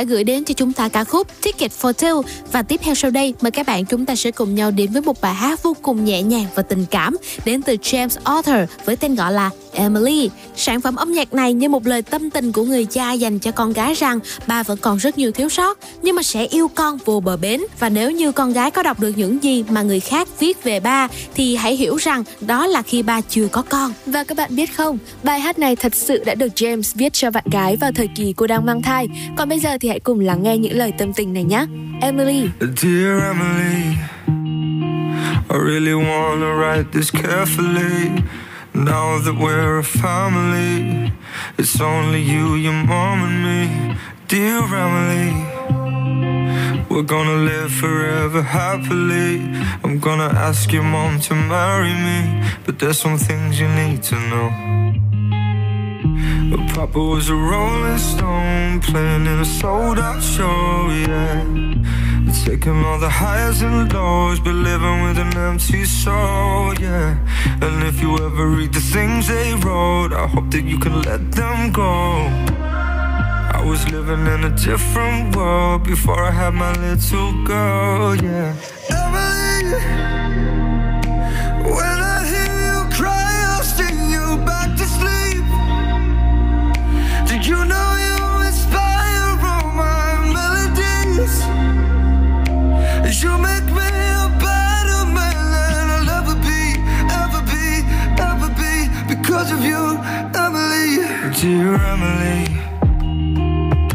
[0.00, 2.22] đã gửi đến cho chúng ta ca khúc Ticket for Two.
[2.52, 5.02] Và tiếp theo sau đây, mời các bạn chúng ta sẽ cùng nhau đến với
[5.02, 8.96] một bài hát vô cùng nhẹ nhàng và tình cảm đến từ James Arthur với
[8.96, 9.50] tên gọi là
[9.80, 10.30] Emily.
[10.56, 13.50] Sản phẩm âm nhạc này như một lời tâm tình của người cha dành cho
[13.50, 16.98] con gái rằng ba vẫn còn rất nhiều thiếu sót nhưng mà sẽ yêu con
[17.04, 20.00] vô bờ bến và nếu như con gái có đọc được những gì mà người
[20.00, 23.92] khác viết về ba thì hãy hiểu rằng đó là khi ba chưa có con.
[24.06, 27.30] Và các bạn biết không, bài hát này thật sự đã được James viết cho
[27.30, 29.08] bạn gái vào thời kỳ cô đang mang thai.
[29.36, 31.66] Còn bây giờ thì hãy cùng lắng nghe những lời tâm tình này nhé.
[32.02, 32.48] Emily.
[32.60, 33.96] Dear Emily,
[35.50, 38.20] I really wanna write this carefully.
[38.84, 41.12] Now that we're a family,
[41.58, 43.96] it's only you, your mom, and me.
[44.26, 45.34] Dear Emily,
[46.88, 49.42] we're gonna live forever happily.
[49.84, 54.14] I'm gonna ask your mom to marry me, but there's some things you need to
[54.30, 54.48] know.
[56.50, 61.44] Papa was a rolling stone, playing in a sold out show, yeah.
[62.44, 67.18] Taking all the highs and lows, but living with an empty soul, yeah.
[67.62, 71.30] And if you ever read the things they wrote, I hope that you can let
[71.32, 72.26] them go.
[73.58, 78.56] I was living in a different world before I had my little girl, yeah.
[78.90, 79.74] Emily,
[81.74, 81.99] when
[101.40, 102.44] Dear Emily,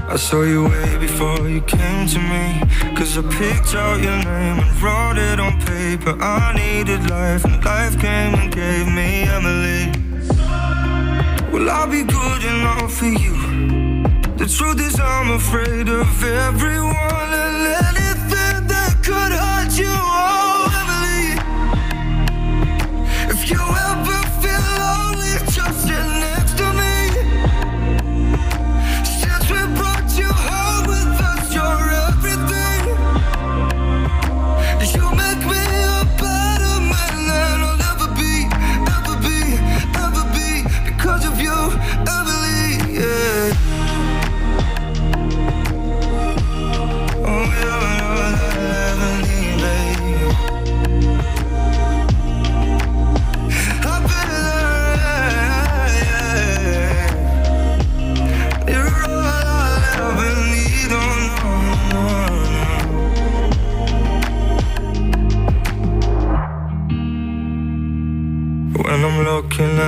[0.09, 2.59] I saw you way before you came to me.
[2.97, 6.17] Cause I picked out your name and wrote it on paper.
[6.19, 9.93] I needed life, and life came and gave me Emily.
[11.51, 13.35] Will I be good enough for you?
[14.37, 18.14] The truth is, I'm afraid of everyone and anything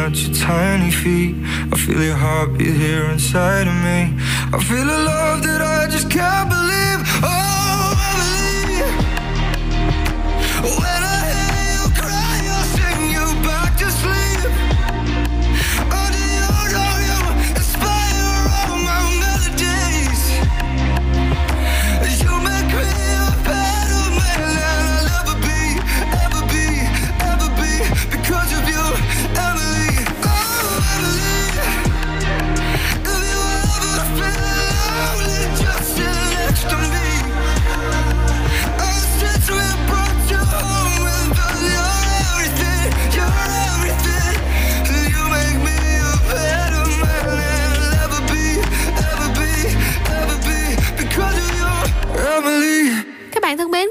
[0.07, 1.35] at your tiny feet,
[1.73, 4.15] I feel your heartbeat here inside of me.
[4.55, 7.01] I feel a love that I just can't believe.
[7.23, 8.87] Oh, Emily.
[10.79, 11.06] When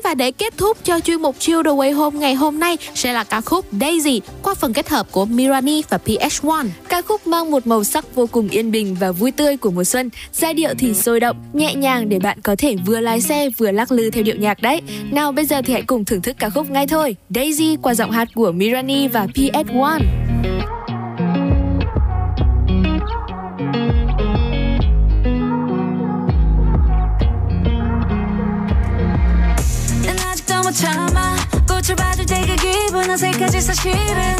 [0.06, 3.12] và để kết thúc cho chuyên mục Chill the Way Home ngày hôm nay sẽ
[3.12, 6.66] là ca khúc Daisy qua phần kết hợp của Mirani và PH1.
[6.88, 9.84] Ca khúc mang một màu sắc vô cùng yên bình và vui tươi của mùa
[9.84, 13.48] xuân, giai điệu thì sôi động, nhẹ nhàng để bạn có thể vừa lái xe
[13.58, 14.80] vừa lắc lư theo điệu nhạc đấy.
[15.10, 17.16] Nào bây giờ thì hãy cùng thưởng thức ca khúc ngay thôi.
[17.30, 20.25] Daisy qua giọng hát của Mirani và PS1.
[33.16, 34.36] 어색하지 사실은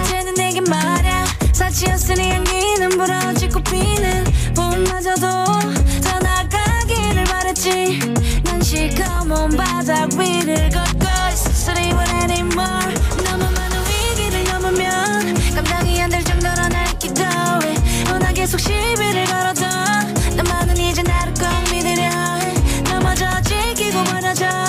[0.00, 4.24] 이제는 내게 말야 사치였으니 향기는 불어지고 피는
[4.56, 7.98] 봄마저도 더 나가기를 바랬지.
[8.44, 12.94] 난 시커먼 바닥 위를 걷고 있어 쓰리원 anymore.
[13.24, 17.74] 너무 많은 위기를 넘으면 감당이 안 될 정도로 날 기도해.
[18.08, 19.66] 너나 계속 시비를 걸어도
[20.34, 22.54] 너만은 이제 나를 꼭 믿으려 해.
[22.90, 24.63] 넘어져 지키고 무너져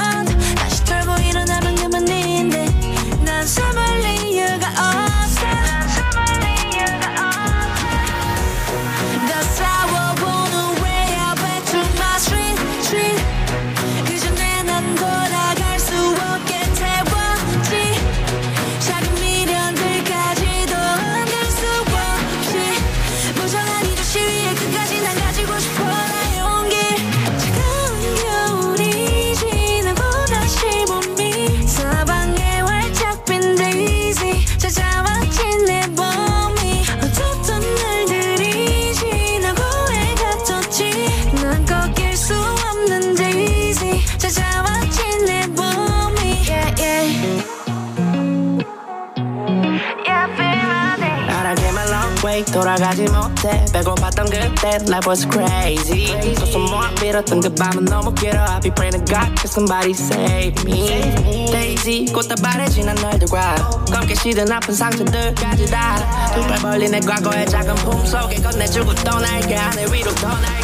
[52.35, 58.61] way 돌아가지 못해 배고팠던 그때 life was crazy 소소모아 빌었던 그 밤은 너무 길어 I
[58.61, 63.55] be praying to God can somebody save me Daisy 꽃다발에 지난 날들과
[63.93, 70.28] 검게 시든 아픈 상처들까지 다두발 벌린 내 과거의 작은 품속에 건네주고 떠날게 하늘 위로 더
[70.28, 70.64] 날게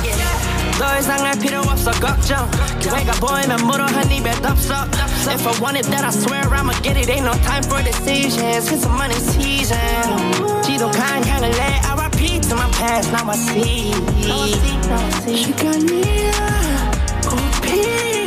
[0.81, 2.51] 더 이상 할 필요 없어 걱정
[2.81, 4.89] 기회가 보이면 물어 한 입에 덥석
[5.28, 8.70] If I want it then I swear I'ma get it Ain't no time for decisions
[8.70, 13.93] It's a money season 지독한 향을 내 RIP to my past Now I see
[15.27, 16.90] 시간이야
[17.28, 18.19] 꽃피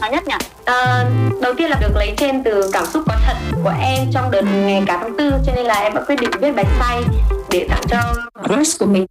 [0.00, 0.34] nó nhất nhỉ?
[0.64, 1.04] À,
[1.42, 4.42] đầu tiên là được lấy trên từ cảm xúc có thật của em trong đợt
[4.42, 7.02] ngày cả tháng tư cho nên là em đã quyết định viết bài say
[7.50, 7.98] để tặng cho
[8.44, 9.06] crush của mình.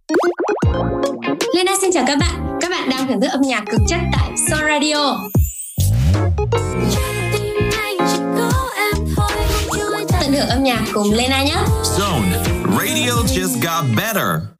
[1.54, 2.58] Lena xin chào các bạn.
[2.60, 5.16] Các bạn đang thưởng thức âm nhạc cực chất tại Son Radio.
[10.20, 11.56] Tận hưởng âm nhạc cùng Lena nhé.
[11.98, 12.22] Zone.
[12.78, 14.59] Radio just got better.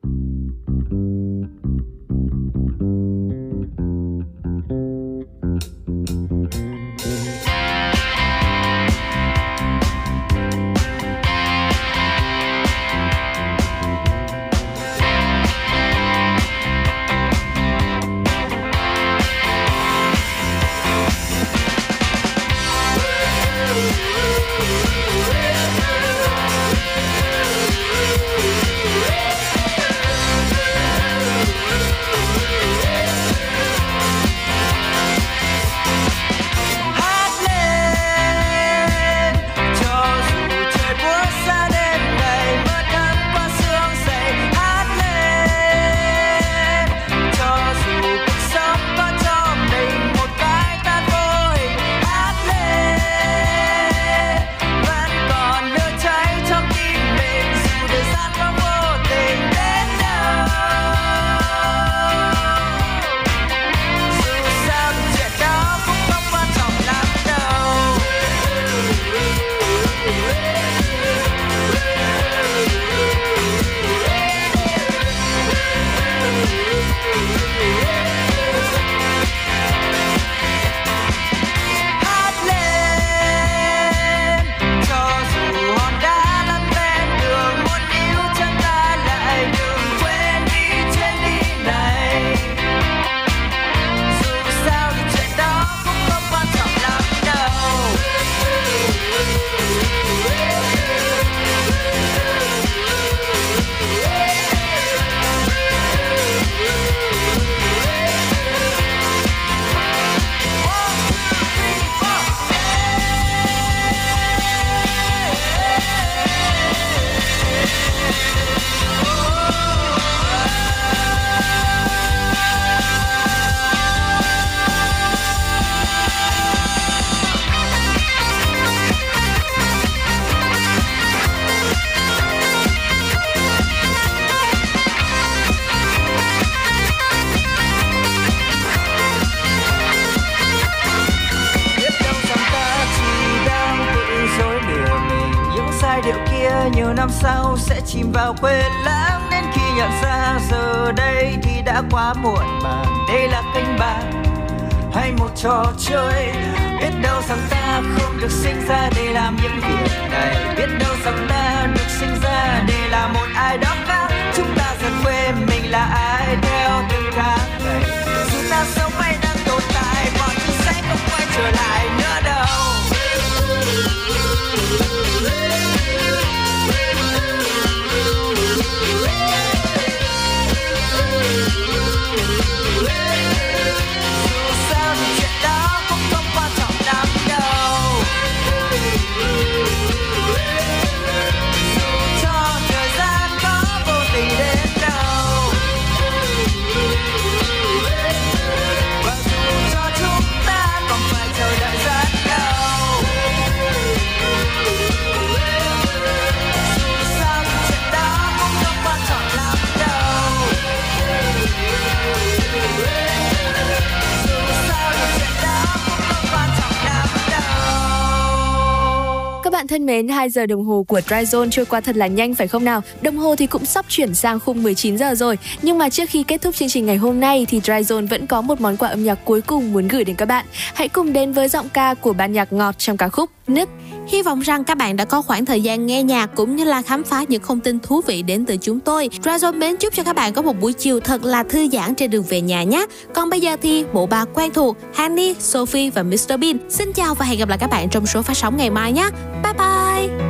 [220.30, 222.82] giờ đồng hồ của Tryzone trôi qua thật là nhanh phải không nào?
[223.02, 225.38] Đồng hồ thì cũng sắp chuyển sang khung 19 giờ rồi.
[225.62, 228.40] Nhưng mà trước khi kết thúc chương trình ngày hôm nay thì Tryzone vẫn có
[228.40, 230.46] một món quà âm nhạc cuối cùng muốn gửi đến các bạn.
[230.74, 233.68] Hãy cùng đến với giọng ca của ban nhạc ngọt trong ca khúc nứt
[234.10, 236.82] Hy vọng rằng các bạn đã có khoảng thời gian nghe nhạc cũng như là
[236.82, 239.08] khám phá những thông tin thú vị đến từ chúng tôi.
[239.22, 242.10] Dryzone mến chúc cho các bạn có một buổi chiều thật là thư giãn trên
[242.10, 242.86] đường về nhà nhé.
[243.14, 246.58] Còn bây giờ thì bộ ba quen thuộc Hani, Sophie và Mr Bean.
[246.68, 249.08] Xin chào và hẹn gặp lại các bạn trong số phát sóng ngày mai nhé.
[249.42, 249.89] Bye bye!
[250.00, 250.29] Bye.